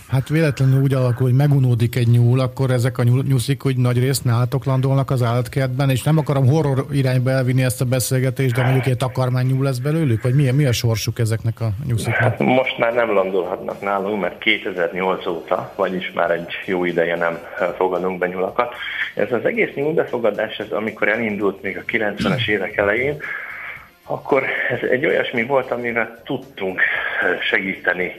hát 0.10 0.30
véletlenül 0.30 0.82
úgy 0.82 0.94
alakul, 0.94 1.28
hogy 1.28 1.36
megunódik 1.36 1.96
egy 1.96 2.08
nyúl, 2.08 2.40
akkor 2.40 2.72
ezek 2.72 2.98
a 2.98 3.04
nyuszik, 3.04 3.62
hogy 3.62 3.78
nagy 3.78 4.00
részt 4.00 4.24
nálatok 4.24 4.66
landolnak 4.66 5.12
az 5.12 5.24
állatkertben, 5.24 5.90
és 5.90 6.04
nem 6.04 6.18
akarom 6.18 6.48
horror 6.48 6.86
irányba 6.92 7.30
elvinni 7.30 7.64
ezt 7.64 7.82
a 7.82 7.86
beszélgetést, 7.86 8.56
de 8.56 8.64
mondjuk 8.64 8.86
egy 8.86 8.98
takarmány 8.98 9.46
nyúl 9.46 9.64
lesz 9.64 9.78
belőlük, 9.78 10.22
vagy 10.22 10.36
milyen, 10.36 10.56
mi 10.56 10.66
a 10.66 10.72
sorsuk 10.72 11.20
ezeknek 11.20 11.62
a 11.62 11.70
nyusziknak? 11.88 12.20
Hát 12.20 12.40
most 12.40 12.78
már 12.78 12.94
nem 12.94 13.14
landolhatnak 13.14 13.82
nálunk, 13.82 14.22
mert 14.22 14.38
2008 14.38 15.28
óta, 15.28 15.74
vagyis 15.76 16.12
már 16.12 16.32
egy 16.32 16.52
jó 16.66 16.86
ideje 16.86 17.16
nem 17.16 17.38
fogadunk 17.78 18.20
be 18.20 18.28
nyulakat. 18.28 18.74
Ez 19.16 19.32
az 19.32 19.46
egész 19.46 19.74
nyúlbefogadás, 19.76 20.58
ez 20.58 20.72
amikor 20.72 21.08
elindult 21.08 21.62
még 21.62 21.78
a 21.78 21.92
90-es 21.92 22.48
évek 22.48 22.78
elején, 22.78 23.18
akkor 24.06 24.44
ez 24.70 24.90
egy 24.90 25.06
olyasmi 25.06 25.44
volt, 25.44 25.72
amivel 25.72 26.22
tudtunk 26.26 26.82
segíteni 27.50 28.14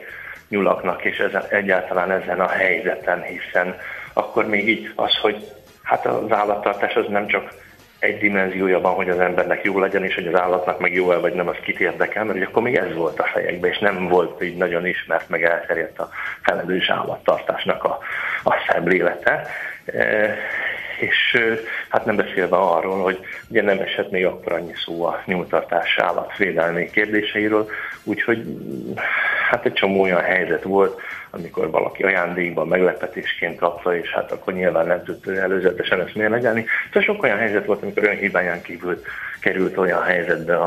nyulaknak, 0.48 1.04
és 1.04 1.18
ezen, 1.18 1.44
egyáltalán 1.48 2.10
ezen 2.10 2.40
a 2.40 2.48
helyzeten, 2.48 3.22
hiszen 3.22 3.76
akkor 4.12 4.46
még 4.46 4.68
így 4.68 4.92
az, 4.94 5.16
hogy 5.16 5.44
hát 5.82 6.06
az 6.06 6.32
állattartás 6.32 6.94
az 6.94 7.06
nem 7.08 7.26
csak 7.26 7.52
egy 7.98 8.18
dimenziója 8.18 8.80
van, 8.80 8.94
hogy 8.94 9.08
az 9.08 9.18
embernek 9.18 9.64
jó 9.64 9.78
legyen, 9.78 10.04
és 10.04 10.14
hogy 10.14 10.26
az 10.26 10.40
állatnak 10.40 10.80
meg 10.80 10.94
jó-e 10.94 11.16
vagy 11.16 11.34
nem, 11.34 11.48
az 11.48 11.56
kit 11.62 11.80
érdekel, 11.80 12.24
mert 12.24 12.46
akkor 12.46 12.62
még 12.62 12.76
ez 12.76 12.94
volt 12.94 13.20
a 13.20 13.24
fejekben, 13.24 13.70
és 13.70 13.78
nem 13.78 14.08
volt 14.08 14.42
így 14.42 14.56
nagyon 14.56 14.86
ismert, 14.86 15.28
meg 15.28 15.44
elterjedt 15.44 15.98
a 15.98 16.08
felelős 16.42 16.88
állattartásnak 16.88 17.84
a, 17.84 17.98
a 18.44 18.54
szemlélete 18.68 19.46
és 21.04 21.38
hát 21.88 22.04
nem 22.04 22.16
beszélve 22.16 22.56
arról, 22.56 23.02
hogy 23.02 23.18
ugye 23.48 23.62
nem 23.62 23.78
esett 23.78 24.10
még 24.10 24.26
akkor 24.26 24.52
annyi 24.52 24.72
szó 24.84 25.04
a 25.04 25.22
nyúltartás 25.26 25.98
állatvédelmi 25.98 26.90
kérdéseiről, 26.90 27.68
úgyhogy 28.04 28.44
hát 29.50 29.64
egy 29.64 29.72
csomó 29.72 30.00
olyan 30.00 30.22
helyzet 30.22 30.62
volt, 30.62 31.00
amikor 31.30 31.70
valaki 31.70 32.02
ajándékban 32.02 32.68
meglepetésként 32.68 33.58
kapta, 33.58 33.96
és 33.96 34.10
hát 34.10 34.32
akkor 34.32 34.52
nyilván 34.52 34.86
nem 34.86 35.02
tudta 35.04 35.32
előzetesen 35.32 36.00
ezt 36.00 36.14
mérlegelni. 36.14 36.64
Tehát 36.92 37.08
sok 37.08 37.22
olyan 37.22 37.38
helyzet 37.38 37.66
volt, 37.66 37.82
amikor 37.82 38.02
olyan 38.02 38.16
hibáján 38.16 38.62
kívül 38.62 39.02
került 39.40 39.76
olyan 39.76 40.02
helyzetbe 40.02 40.58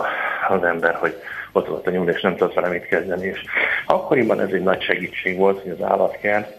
az 0.47 0.63
ember, 0.63 0.93
hogy 0.93 1.15
ott 1.51 1.67
volt 1.67 1.87
a 1.87 1.89
nyúl, 1.89 2.09
és 2.09 2.21
nem 2.21 2.35
tudott 2.35 2.53
vele 2.53 2.67
mit 2.67 2.87
kezdeni. 2.87 3.27
És 3.27 3.43
akkoriban 3.85 4.41
ez 4.41 4.49
egy 4.51 4.63
nagy 4.63 4.81
segítség 4.81 5.37
volt, 5.37 5.61
hogy 5.61 5.71
az 5.71 5.81
állatkert 5.81 6.55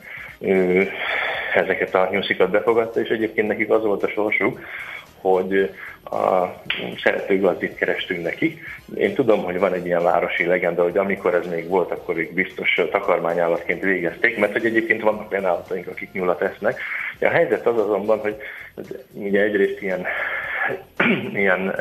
ezeket 1.58 1.94
a 1.94 2.08
nyuszikat 2.10 2.50
befogadta, 2.50 3.00
és 3.00 3.08
egyébként 3.08 3.48
nekik 3.48 3.70
az 3.70 3.82
volt 3.82 4.02
a 4.02 4.08
sorsuk, 4.08 4.60
hogy 5.20 5.74
a 6.10 6.46
szeretőgazdit 7.02 7.74
kerestünk 7.74 8.22
nekik. 8.22 8.60
Én 8.94 9.14
tudom, 9.14 9.44
hogy 9.44 9.58
van 9.58 9.72
egy 9.72 9.86
ilyen 9.86 10.02
városi 10.02 10.44
legenda, 10.44 10.82
hogy 10.82 10.96
amikor 10.96 11.34
ez 11.34 11.46
még 11.46 11.68
volt, 11.68 11.90
akkor 11.90 12.16
ők 12.16 12.32
biztos 12.32 12.80
takarmányállatként 12.90 13.82
végezték, 13.82 14.38
mert 14.38 14.52
hogy 14.52 14.64
egyébként 14.64 15.02
vannak 15.02 15.32
olyan 15.32 15.44
állataink, 15.44 15.86
akik 15.86 16.12
nyulat 16.12 16.42
esznek. 16.42 16.80
A 17.20 17.28
helyzet 17.28 17.66
az 17.66 17.78
azonban, 17.78 18.18
hogy 18.18 18.36
ugye 19.12 19.42
egyrészt 19.42 19.82
ilyen, 19.82 20.06
ilyen 21.42 21.74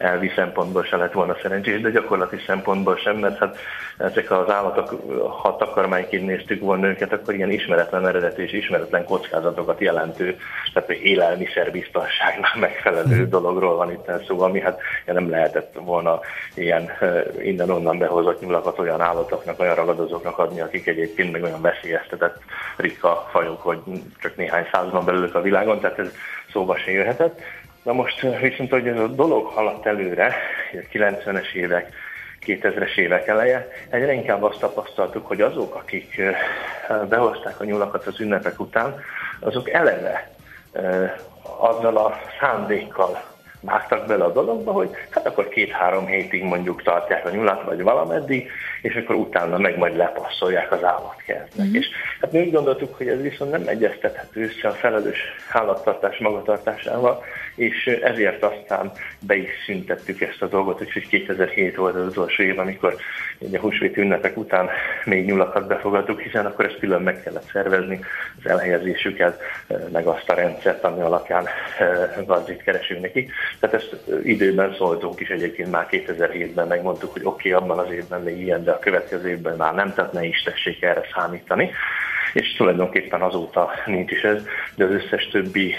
elvi 0.00 0.32
szempontból 0.34 0.84
se 0.84 0.96
lett 0.96 1.12
volna 1.12 1.36
szerencsés, 1.42 1.80
de 1.80 1.90
gyakorlati 1.90 2.36
szempontból 2.46 2.96
sem, 2.96 3.16
mert 3.16 3.38
hát 3.38 3.56
ezek 3.98 4.30
az 4.30 4.50
állatok, 4.50 4.88
ha 5.42 5.56
takarmányként 5.56 6.26
néztük 6.26 6.60
volna 6.60 6.86
őket, 6.86 7.12
akkor 7.12 7.34
ilyen 7.34 7.50
ismeretlen 7.50 8.06
eredet 8.06 8.38
és 8.38 8.52
ismeretlen 8.52 9.04
kockázatokat 9.04 9.80
jelentő, 9.80 10.36
tehát 10.72 10.88
hogy 10.88 11.02
élelmiszerbiztonságnál 11.02 12.52
megfelelő 12.66 13.20
mhm. 13.20 13.30
dologról 13.30 13.76
van 13.76 13.90
itt 13.90 14.10
szó, 14.26 14.40
ami 14.40 14.60
hát 14.60 14.80
nem 15.06 15.30
lehetett 15.30 15.74
volna 15.84 16.20
ilyen 16.54 16.90
innen-onnan 17.42 17.98
behozott 17.98 18.40
nyulakat 18.40 18.78
olyan 18.78 19.00
állatoknak, 19.00 19.60
olyan 19.60 19.74
ragadozóknak 19.74 20.38
adni, 20.38 20.60
akik 20.60 20.86
egyébként 20.86 21.32
meg 21.32 21.42
olyan 21.42 21.60
veszélyeztetett 21.60 22.38
ritka 22.76 23.28
fajok, 23.30 23.62
hogy 23.62 23.78
csak 24.20 24.36
néhány 24.36 24.68
százban 24.72 25.04
belül 25.04 25.30
a 25.32 25.40
világon, 25.40 25.80
tehát 25.80 25.98
ez 25.98 26.12
szóba 26.52 26.76
se 26.76 26.90
jöhetett. 26.90 27.40
Na 27.82 27.92
most 27.92 28.20
viszont, 28.20 28.70
hogy 28.70 28.88
ez 28.88 28.98
a 28.98 29.06
dolog 29.06 29.46
haladt 29.46 29.86
előre, 29.86 30.34
a 30.72 30.76
90-es 30.92 31.52
évek, 31.52 31.92
2000-es 32.46 32.96
évek 32.96 33.26
eleje, 33.26 33.68
egyre 33.90 34.12
inkább 34.12 34.42
azt 34.42 34.58
tapasztaltuk, 34.58 35.26
hogy 35.26 35.40
azok, 35.40 35.74
akik 35.74 36.22
behozták 37.08 37.60
a 37.60 37.64
nyulakat 37.64 38.06
az 38.06 38.20
ünnepek 38.20 38.60
után, 38.60 39.00
azok 39.40 39.70
eleve 39.70 40.30
azzal 41.58 41.96
a 41.96 42.20
szándékkal 42.40 43.22
vágtak 43.60 44.06
bele 44.06 44.24
a 44.24 44.32
dologba, 44.32 44.72
hogy 44.72 44.90
hát 45.10 45.26
akkor 45.26 45.48
két-három 45.48 46.06
hétig 46.06 46.42
mondjuk 46.42 46.82
tartják 46.82 47.26
a 47.26 47.30
nyulat, 47.30 47.62
vagy 47.64 47.82
valameddig, 47.82 48.50
és 48.82 48.94
akkor 48.94 49.14
utána 49.14 49.58
meg 49.58 49.78
majd 49.78 49.96
lepasszolják 49.96 50.72
az 50.72 50.84
állatkertnek. 50.84 51.66
Mm-hmm. 51.66 51.74
És 51.74 51.86
hát 52.20 52.32
mi 52.32 52.40
úgy 52.40 52.52
gondoltuk, 52.52 52.96
hogy 52.96 53.08
ez 53.08 53.20
viszont 53.20 53.50
nem 53.50 53.62
egyeztethető 53.66 54.42
össze 54.42 54.68
a 54.68 54.72
felelős 54.72 55.18
állattartás 55.52 56.18
magatartásával, 56.18 57.24
és 57.54 57.86
ezért 58.02 58.42
aztán 58.42 58.92
be 59.20 59.36
is 59.36 59.50
szüntettük 59.66 60.20
ezt 60.20 60.42
a 60.42 60.46
dolgot, 60.46 60.80
úgyhogy 60.80 61.08
2007 61.08 61.76
volt 61.76 61.94
az 61.94 62.06
utolsó 62.06 62.42
év, 62.42 62.58
amikor 62.58 62.96
a 63.52 63.58
húsvét 63.58 63.96
ünnepek 63.96 64.36
után 64.36 64.68
még 65.04 65.24
nyulakat 65.24 65.66
befogadtuk, 65.66 66.20
hiszen 66.20 66.46
akkor 66.46 66.64
ezt 66.64 66.78
külön 66.78 67.02
meg 67.02 67.22
kellett 67.22 67.50
szervezni, 67.52 68.00
az 68.38 68.50
elhelyezésüket, 68.50 69.40
meg 69.92 70.06
azt 70.06 70.28
a 70.30 70.34
rendszert, 70.34 70.84
ami 70.84 71.00
alapján 71.00 71.46
gazdit 72.26 72.62
keresünk 72.62 73.00
nekik. 73.00 73.32
Tehát 73.58 73.76
ezt 73.76 73.96
időben 74.24 74.74
szóltunk 74.74 75.20
is 75.20 75.28
egyébként 75.28 75.70
már 75.70 75.86
2007-ben, 75.90 76.66
megmondtuk, 76.66 77.12
hogy 77.12 77.24
oké, 77.24 77.52
okay, 77.52 77.62
abban 77.62 77.78
az 77.78 77.92
évben 77.92 78.22
még 78.22 78.40
ilyen, 78.40 78.64
de 78.64 78.70
a 78.70 78.78
következő 78.78 79.28
évben 79.28 79.56
már 79.56 79.74
nem, 79.74 79.94
tehát 79.94 80.12
ne 80.12 80.24
is 80.24 80.42
tessék 80.42 80.82
erre 80.82 81.02
számítani. 81.14 81.70
És 82.32 82.52
tulajdonképpen 82.52 83.22
azóta 83.22 83.70
nincs 83.86 84.10
is 84.10 84.22
ez, 84.22 84.42
de 84.74 84.84
az 84.84 84.90
összes 84.90 85.28
többi 85.28 85.74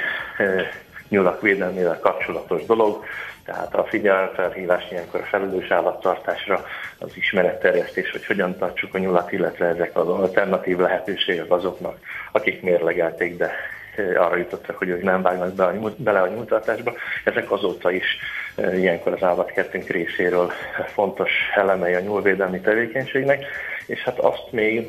nyulak 1.10 1.42
védelmével 1.42 2.00
kapcsolatos 2.00 2.66
dolog, 2.66 3.04
tehát 3.46 3.76
a 3.76 3.84
figyelemfelhívás 3.84 4.92
ilyenkor 4.92 5.20
a 5.20 5.26
felelős 5.26 5.70
állattartásra, 5.70 6.66
az 7.00 7.12
ismeretterjesztés, 7.16 8.12
hogy 8.12 8.26
hogyan 8.26 8.58
tartsuk 8.58 8.96
a 8.96 8.98
nyulat, 8.98 9.32
illetve 9.32 9.66
ezek 9.66 9.98
az 9.98 10.08
alternatív 10.08 10.78
lehetőségek 10.78 11.52
azoknak, 11.52 11.98
akik 12.32 12.62
mérlegelték, 12.62 13.38
de 13.38 13.52
arra 13.97 14.36
jutottak, 14.36 14.77
hogy 14.77 14.89
ők 14.89 15.04
nem 15.04 15.21
vágnak 15.21 15.54
be 15.54 15.63
a, 15.63 15.73
bele 15.97 16.19
a 16.19 16.27
nyújtatásba. 16.27 16.93
Ezek 17.23 17.51
azóta 17.51 17.91
is 17.91 18.17
ilyenkor 18.58 19.13
az 19.13 19.23
állatkertünk 19.23 19.88
részéről 19.88 20.51
fontos 20.93 21.32
elemei 21.56 21.93
a 21.93 21.99
nyúlvédelmi 21.99 22.60
tevékenységnek, 22.60 23.45
és 23.86 24.04
hát 24.04 24.19
azt 24.19 24.51
még, 24.51 24.88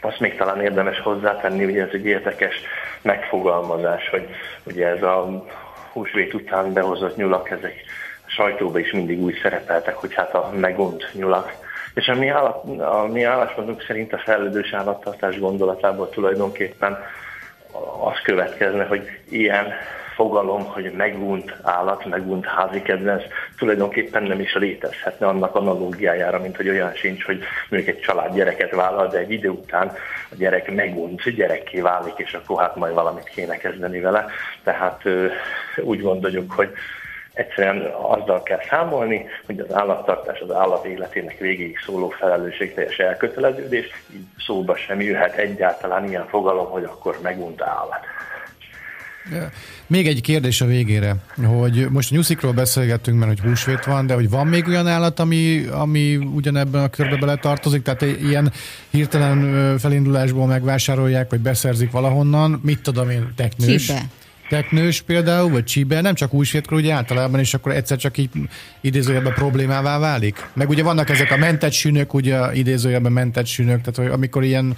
azt 0.00 0.20
még 0.20 0.36
talán 0.36 0.60
érdemes 0.60 1.00
hozzátenni, 1.00 1.64
hogy 1.64 1.78
ez 1.78 1.88
egy 1.92 2.06
érdekes 2.06 2.54
megfogalmazás, 3.02 4.08
hogy 4.08 4.28
ugye 4.64 4.86
ez 4.86 5.02
a 5.02 5.44
húsvét 5.92 6.34
után 6.34 6.72
behozott 6.72 7.16
nyulak, 7.16 7.50
ezek 7.50 7.74
a 8.26 8.30
sajtóban 8.30 8.80
is 8.80 8.92
mindig 8.92 9.20
úgy 9.20 9.38
szerepeltek, 9.42 9.94
hogy 9.94 10.14
hát 10.14 10.34
a 10.34 10.50
megont 10.54 11.10
nyulak. 11.12 11.52
És 11.94 12.08
a 12.08 12.14
mi, 12.14 12.28
állat, 12.28 12.80
a 12.80 13.06
mi 13.12 13.22
álláspontunk 13.22 13.82
szerint 13.82 14.12
a 14.12 14.18
fejlődős 14.18 14.72
állattartás 14.72 15.38
gondolatából 15.38 16.08
tulajdonképpen 16.08 16.98
az 18.04 18.20
következne, 18.22 18.84
hogy 18.84 19.08
ilyen 19.28 19.72
fogalom, 20.14 20.64
hogy 20.64 20.92
megunt 20.96 21.54
állat, 21.62 22.04
megunt 22.04 22.46
házi 22.46 22.82
kedvenc 22.82 23.22
tulajdonképpen 23.58 24.22
nem 24.22 24.40
is 24.40 24.54
létezhetne 24.54 25.26
annak 25.26 25.54
analógiájára, 25.54 26.38
mint 26.40 26.56
hogy 26.56 26.68
olyan 26.68 26.94
sincs, 26.94 27.24
hogy 27.24 27.42
mondjuk 27.68 27.96
egy 27.96 28.00
család 28.00 28.34
gyereket 28.34 28.70
vállal, 28.70 29.08
de 29.08 29.18
egy 29.18 29.30
idő 29.30 29.48
után 29.48 29.92
a 30.30 30.34
gyerek 30.36 30.74
megunt, 30.74 31.34
gyerekké 31.34 31.80
válik, 31.80 32.14
és 32.16 32.34
akkor 32.34 32.60
hát 32.60 32.76
majd 32.76 32.94
valamit 32.94 33.28
kéne 33.34 33.56
kezdeni 33.56 34.00
vele. 34.00 34.26
Tehát 34.64 35.02
úgy 35.76 36.00
gondoljuk, 36.00 36.52
hogy 36.52 36.70
egyszerűen 37.32 37.92
azzal 38.02 38.42
kell 38.42 38.60
számolni, 38.68 39.26
hogy 39.46 39.58
az 39.58 39.74
állattartás 39.74 40.40
az 40.40 40.54
állat 40.54 40.84
életének 40.84 41.38
végéig 41.38 41.78
szóló 41.86 42.08
felelősségteljes 42.08 42.96
elköteleződés, 42.96 43.86
így 44.14 44.26
szóba 44.46 44.76
sem 44.76 45.00
jöhet 45.00 45.36
egyáltalán 45.36 46.08
ilyen 46.08 46.26
fogalom, 46.28 46.70
hogy 46.70 46.84
akkor 46.84 47.18
megunt 47.22 47.62
állat. 47.62 48.00
Még 49.86 50.06
egy 50.06 50.20
kérdés 50.20 50.60
a 50.60 50.66
végére, 50.66 51.14
hogy 51.46 51.86
most 51.90 52.12
a 52.12 52.14
nyuszikról 52.14 52.52
beszélgettünk, 52.52 53.18
mert 53.18 53.30
hogy 53.30 53.48
húsvét 53.48 53.84
van, 53.84 54.06
de 54.06 54.14
hogy 54.14 54.30
van 54.30 54.46
még 54.46 54.66
olyan 54.66 54.86
állat, 54.86 55.20
ami, 55.20 55.66
ami 55.66 56.16
ugyanebben 56.16 56.82
a 56.82 56.88
körbe 56.88 57.16
bele 57.16 57.36
tartozik, 57.36 57.82
tehát 57.82 58.02
ilyen 58.02 58.52
hirtelen 58.90 59.78
felindulásból 59.78 60.46
megvásárolják, 60.46 61.30
vagy 61.30 61.40
beszerzik 61.40 61.90
valahonnan, 61.90 62.60
mit 62.64 62.82
tudom 62.82 63.10
én, 63.10 63.32
teknős. 63.36 63.86
Csibe. 63.86 64.00
Teknős 64.50 65.02
például, 65.02 65.50
vagy 65.50 65.64
csíbe, 65.64 66.00
nem 66.00 66.14
csak 66.14 66.30
húsvétkor, 66.30 66.78
ugye 66.78 66.92
általában, 66.92 67.40
és 67.40 67.54
akkor 67.54 67.72
egyszer 67.72 67.96
csak 67.96 68.18
így 68.18 68.30
idézőjelben 68.80 69.34
problémává 69.34 69.98
válik. 69.98 70.46
Meg 70.52 70.68
ugye 70.68 70.82
vannak 70.82 71.10
ezek 71.10 71.30
a 71.30 71.36
mentett 71.36 71.72
sünök, 71.72 72.14
ugye 72.14 72.38
idézőjelben 72.52 73.12
mentett 73.12 73.46
sünök, 73.46 73.80
tehát 73.80 73.96
hogy 73.96 74.06
amikor 74.06 74.44
ilyen, 74.44 74.74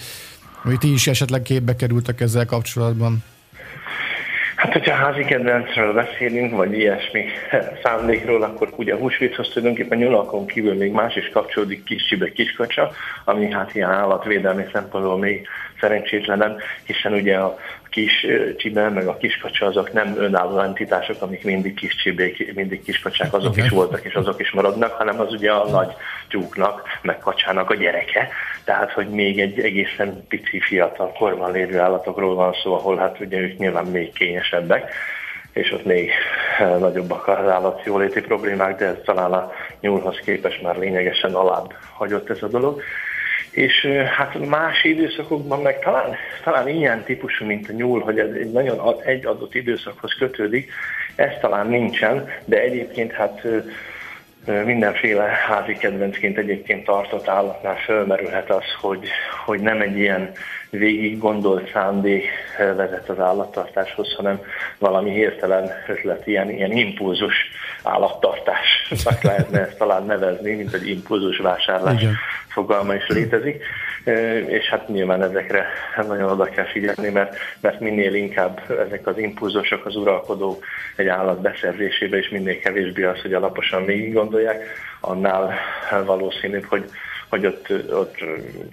hogy 0.63 0.79
ti 0.79 0.93
is 0.93 1.07
esetleg 1.07 1.43
képbe 1.43 1.77
kerültek 1.77 2.21
ezzel 2.21 2.47
kapcsolatban. 2.47 3.25
Hát, 4.57 4.73
hogyha 4.73 4.95
házi 4.95 5.25
kedvencről 5.25 5.93
beszélünk, 5.93 6.57
vagy 6.57 6.73
ilyesmi 6.73 7.25
szándékról, 7.83 8.43
akkor 8.43 8.73
ugye 8.77 8.95
a 8.95 8.99
húsvéthoz 8.99 9.49
tulajdonképpen 9.49 9.99
nyulakon 9.99 10.47
kívül 10.47 10.75
még 10.75 10.93
más 10.93 11.17
is 11.17 11.29
kapcsolódik 11.33 11.85
kis 11.85 12.07
csibe, 12.07 12.33
kiskacsa, 12.33 12.91
ami 13.25 13.51
hát 13.51 13.75
ilyen 13.75 13.91
állatvédelmi 13.91 14.65
szempontból 14.73 15.19
még 15.19 15.47
szerencsétlenem, 15.81 16.57
hiszen 16.85 17.13
ugye 17.13 17.37
a 17.37 17.59
kis 17.93 18.27
csibe, 18.57 18.89
meg 18.89 19.07
a 19.07 19.17
kiskacsa 19.17 19.67
azok 19.67 19.93
nem 19.93 20.15
önálló 20.17 20.59
entitások, 20.59 21.23
amik 21.23 21.45
mindig 21.45 21.75
kis 21.75 21.97
csibék, 21.97 22.55
mindig 22.55 22.83
kiskacsák, 22.83 23.35
azok 23.35 23.57
is 23.57 23.69
voltak, 23.69 24.05
és 24.05 24.15
azok 24.15 24.41
is 24.41 24.51
maradnak, 24.51 24.93
hanem 24.93 25.21
az 25.21 25.33
ugye 25.33 25.51
a 25.51 25.71
nagy 25.71 25.93
tyúknak, 26.29 26.83
meg 27.03 27.19
kacsának 27.19 27.71
a 27.71 27.75
gyereke. 27.75 28.29
Tehát, 28.65 28.93
hogy 28.93 29.09
még 29.09 29.41
egy 29.41 29.61
egészen 29.61 30.27
pici 30.29 30.61
fiatal 30.61 31.13
korban 31.13 31.53
lévő 31.53 31.79
állatokról 31.79 32.35
van 32.35 32.53
szó, 32.63 32.75
ahol 32.75 32.97
hát 32.97 33.21
ugye 33.21 33.39
ők 33.39 33.59
nyilván 33.59 33.87
még 33.87 34.13
kényesebbek 34.13 34.93
és 35.53 35.73
ott 35.73 35.85
még 35.85 36.11
nagyobbak 36.79 37.29
az 37.29 37.49
állat 37.49 37.85
jóléti 37.85 38.21
problémák, 38.21 38.79
de 38.79 38.87
ez 38.87 38.97
talán 39.05 39.33
a 39.33 39.53
nyúlhoz 39.81 40.19
képest 40.25 40.63
már 40.63 40.77
lényegesen 40.77 41.35
alább 41.35 41.75
hagyott 41.95 42.31
ez 42.31 42.43
a 42.43 42.49
dolog. 42.49 42.83
És 43.53 43.87
hát 44.17 44.49
más 44.49 44.85
időszakokban 44.85 45.63
meg 45.63 45.79
talán, 45.79 46.15
talán 46.45 46.69
ilyen 46.69 47.03
típusú, 47.03 47.45
mint 47.45 47.69
a 47.69 47.73
nyúl, 47.73 48.01
hogy 48.01 48.19
ez 48.19 48.31
egy 48.31 48.53
nagyon 48.53 49.01
egy 49.05 49.27
adott 49.27 49.55
időszakhoz 49.55 50.13
kötődik, 50.19 50.73
ez 51.15 51.33
talán 51.41 51.67
nincsen, 51.67 52.29
de 52.45 52.61
egyébként 52.61 53.13
hát 53.13 53.47
mindenféle 54.65 55.23
házi 55.23 55.73
kedvencként 55.73 56.39
egyébként 56.39 56.85
tartott 56.85 57.29
állatnál 57.29 57.77
fölmerülhet 57.77 58.51
az, 58.51 58.65
hogy, 58.81 59.09
hogy 59.45 59.61
nem 59.61 59.81
egy 59.81 59.99
ilyen 59.99 60.33
végig 60.71 61.19
gondolt 61.19 61.71
szándék 61.73 62.29
vezet 62.59 63.09
az 63.09 63.19
állattartáshoz, 63.19 64.15
hanem 64.15 64.41
valami 64.79 65.11
hirtelen 65.11 65.71
ötlet, 65.89 66.27
ilyen, 66.27 66.51
ilyen 66.51 66.73
impulzus 66.73 67.35
állattartásnak 67.83 69.23
lehetne 69.23 69.61
ezt 69.61 69.77
talán 69.83 70.05
nevezni, 70.05 70.55
mint 70.55 70.73
egy 70.73 70.89
impulzus 70.89 71.39
vásárlás 71.39 72.01
Igen. 72.01 72.17
fogalma 72.49 72.95
is 72.95 73.07
létezik. 73.07 73.65
És 74.47 74.69
hát 74.69 74.89
nyilván 74.89 75.23
ezekre 75.23 75.67
nagyon 76.09 76.31
oda 76.31 76.45
kell 76.45 76.65
figyelni, 76.65 77.09
mert, 77.09 77.37
mert 77.61 77.81
minél 77.81 78.15
inkább 78.15 78.61
ezek 78.87 79.07
az 79.07 79.19
impulzusok 79.19 79.87
az 79.87 79.97
uralkodó 79.97 80.59
egy 80.97 81.07
állat 81.07 81.41
beszerzésébe, 81.41 82.17
és 82.17 82.29
minél 82.29 82.59
kevésbé 82.59 83.05
az, 83.05 83.21
hogy 83.21 83.35
alaposan 83.35 83.85
végig 83.85 84.13
gondolják, 84.13 84.63
annál 85.01 85.55
valószínűbb, 86.05 86.65
hogy 86.65 86.91
hogy 87.33 87.47
ott, 87.47 87.69
ott 87.93 88.17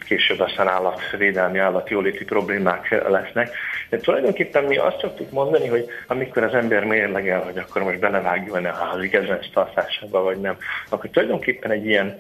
később 0.08 0.40
aztán 0.40 0.68
állatvédelmi, 0.68 1.60
állatjóléti 1.60 2.24
problémák 2.26 3.04
lesznek. 3.10 3.52
De 3.90 3.98
tulajdonképpen 3.98 4.64
mi 4.64 4.78
azt 4.78 5.00
szoktuk 5.00 5.32
mondani, 5.32 5.68
hogy 5.68 5.86
amikor 6.08 6.44
az 6.44 6.54
ember 6.54 6.84
mérlegel, 6.84 7.42
hogy 7.42 7.58
akkor 7.58 7.84
most 7.84 8.00
belevágjon 8.00 8.66
a 8.66 8.74
házi 8.74 9.10
kedvenc 9.10 9.46
tartásába, 9.54 10.24
vagy 10.24 10.38
nem, 10.38 10.58
akkor 10.90 11.10
tulajdonképpen 11.10 11.72
egy 11.72 11.86
ilyen 11.86 12.18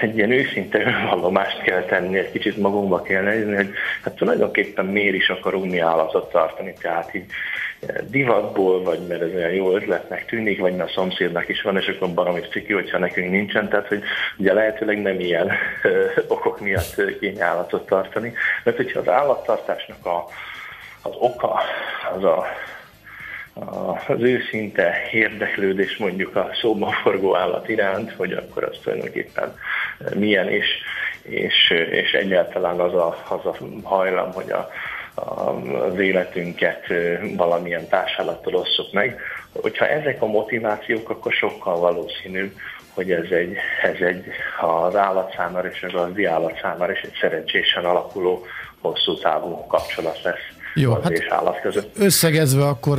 egy 0.00 0.16
ilyen 0.16 0.30
őszinte 0.30 0.80
önvallomást 0.80 1.62
kell 1.62 1.82
tenni, 1.82 2.18
egy 2.18 2.30
kicsit 2.30 2.56
magunkba 2.56 3.02
kell 3.02 3.22
nézni, 3.22 3.54
hogy 3.54 3.70
hát 4.02 4.14
tulajdonképpen 4.14 4.86
miért 4.86 5.14
is 5.14 5.28
akarunk 5.28 5.70
mi 5.70 5.78
állatot 5.78 6.30
tartani, 6.30 6.74
tehát 6.80 7.14
így 7.14 7.24
divatból, 8.08 8.82
vagy 8.82 9.06
mert 9.08 9.22
ez 9.22 9.34
olyan 9.34 9.52
jó 9.52 9.74
ötletnek 9.74 10.26
tűnik, 10.26 10.60
vagy 10.60 10.76
mert 10.76 10.88
a 10.88 10.92
szomszédnak 10.92 11.48
is 11.48 11.62
van, 11.62 11.76
és 11.76 11.88
akkor 11.88 12.14
baromi 12.14 12.40
ciki, 12.40 12.72
hogyha 12.72 12.98
nekünk 12.98 13.30
nincsen, 13.30 13.68
tehát 13.68 13.88
hogy 13.88 14.02
ugye 14.36 14.52
lehetőleg 14.52 15.02
nem 15.02 15.20
ilyen 15.20 15.52
okok 16.28 16.60
miatt 16.60 17.18
kéne 17.20 17.44
állatot 17.44 17.86
tartani, 17.86 18.32
mert 18.64 18.76
hogyha 18.76 19.00
az 19.00 19.08
állattartásnak 19.08 20.06
a, 20.06 20.26
az 21.02 21.12
oka, 21.18 21.60
az 22.16 22.24
a 22.24 22.46
az 24.06 24.20
őszinte 24.20 24.94
érdeklődés 25.10 25.96
mondjuk 25.96 26.36
a 26.36 26.50
szóban 26.60 26.92
forgó 26.92 27.36
állat 27.36 27.68
iránt, 27.68 28.12
hogy 28.12 28.32
akkor 28.32 28.64
az 28.64 28.78
tulajdonképpen 28.82 29.54
milyen, 30.14 30.48
és, 30.48 30.66
és, 31.22 31.70
és 31.90 32.12
egyáltalán 32.12 32.80
az 32.80 32.94
a, 32.94 33.24
az 33.28 33.46
a 33.46 33.56
hajlam, 33.82 34.32
hogy 34.32 34.50
a, 34.50 34.68
az 35.14 35.98
életünket 35.98 36.86
valamilyen 37.36 37.88
társadalattal 37.88 38.54
osszuk 38.54 38.92
meg. 38.92 39.20
Hogyha 39.60 39.86
ezek 39.86 40.22
a 40.22 40.26
motivációk, 40.26 41.10
akkor 41.10 41.32
sokkal 41.32 41.78
valószínűbb, 41.78 42.52
hogy 42.94 43.10
ez 43.10 43.30
egy, 43.30 43.56
ez 43.82 44.00
egy 44.00 44.24
az 44.60 44.96
állat 44.96 45.34
számára 45.36 45.68
és 45.68 45.82
a 45.82 45.90
gazdi 45.90 46.24
állat 46.24 46.58
számára 46.60 46.92
is 46.92 47.00
egy 47.00 47.16
szerencsésen 47.20 47.84
alakuló 47.84 48.46
hosszú 48.80 49.18
távú 49.18 49.66
kapcsolat 49.66 50.22
lesz. 50.22 50.61
Jó, 50.74 51.00
hát 51.02 51.10
és 51.12 51.26
állat 51.28 51.60
között. 51.60 51.98
Összegezve 51.98 52.66
akkor 52.66 52.98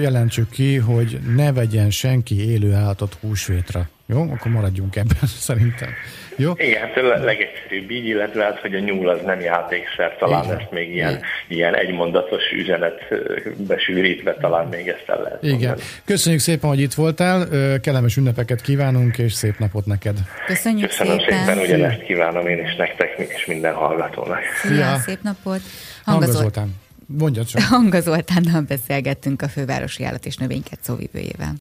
jelentsük 0.00 0.50
ki, 0.50 0.76
hogy 0.76 1.18
ne 1.36 1.52
vegyen 1.52 1.90
senki 1.90 2.50
élő 2.50 2.72
állatot 2.72 3.16
húsvétra. 3.20 3.88
Jó? 4.06 4.22
Akkor 4.22 4.52
maradjunk 4.52 4.96
ebben 4.96 5.28
szerintem. 5.48 5.88
Jó? 6.36 6.52
Igen, 6.56 6.80
hát 6.80 6.96
a 6.96 7.24
legegyszerűbb 7.24 7.90
így, 7.90 8.06
illetve 8.06 8.44
hát, 8.44 8.58
hogy 8.58 8.74
a 8.74 8.78
nyúl 8.78 9.08
az 9.08 9.18
nem 9.24 9.40
játékszer, 9.40 10.16
talán 10.18 10.44
Igen. 10.44 10.58
ezt 10.58 10.70
még 10.70 10.94
ilyen, 10.94 11.10
Igen. 11.10 11.22
ilyen 11.48 11.74
egymondatos 11.74 12.42
üzenet 12.52 13.08
besűrítve 13.56 14.34
talán 14.34 14.66
még 14.68 14.88
ezt 14.88 15.04
el 15.06 15.22
lehet 15.22 15.42
Igen. 15.42 15.56
Mondani. 15.58 15.80
Köszönjük 16.04 16.40
szépen, 16.40 16.68
hogy 16.68 16.80
itt 16.80 16.94
voltál, 16.94 17.48
kellemes 17.80 18.16
ünnepeket 18.16 18.60
kívánunk, 18.60 19.18
és 19.18 19.32
szép 19.32 19.58
napot 19.58 19.86
neked. 19.86 20.16
Köszönjük 20.46 20.88
Köszönöm 20.88 21.18
szépen. 21.18 21.38
szépen, 21.44 21.58
ugyanezt 21.58 22.02
kívánom 22.02 22.46
én 22.46 22.64
is 22.64 22.76
nektek, 22.76 23.14
és 23.18 23.46
minden 23.46 23.74
hallgatónak. 23.74 24.40
Szia, 24.62 24.96
szép 24.96 25.22
napot. 25.22 25.60
Hangazoltán. 26.04 26.74
Mondja 27.16 27.44
csak. 27.44 27.62
Hanga 27.62 28.00
Zoltánnal 28.00 28.60
beszélgettünk 28.60 29.42
a 29.42 29.48
fővárosi 29.48 30.04
állat 30.04 30.26
és 30.26 30.36
növényket 30.36 30.78
szóvivőjével. 30.82 31.54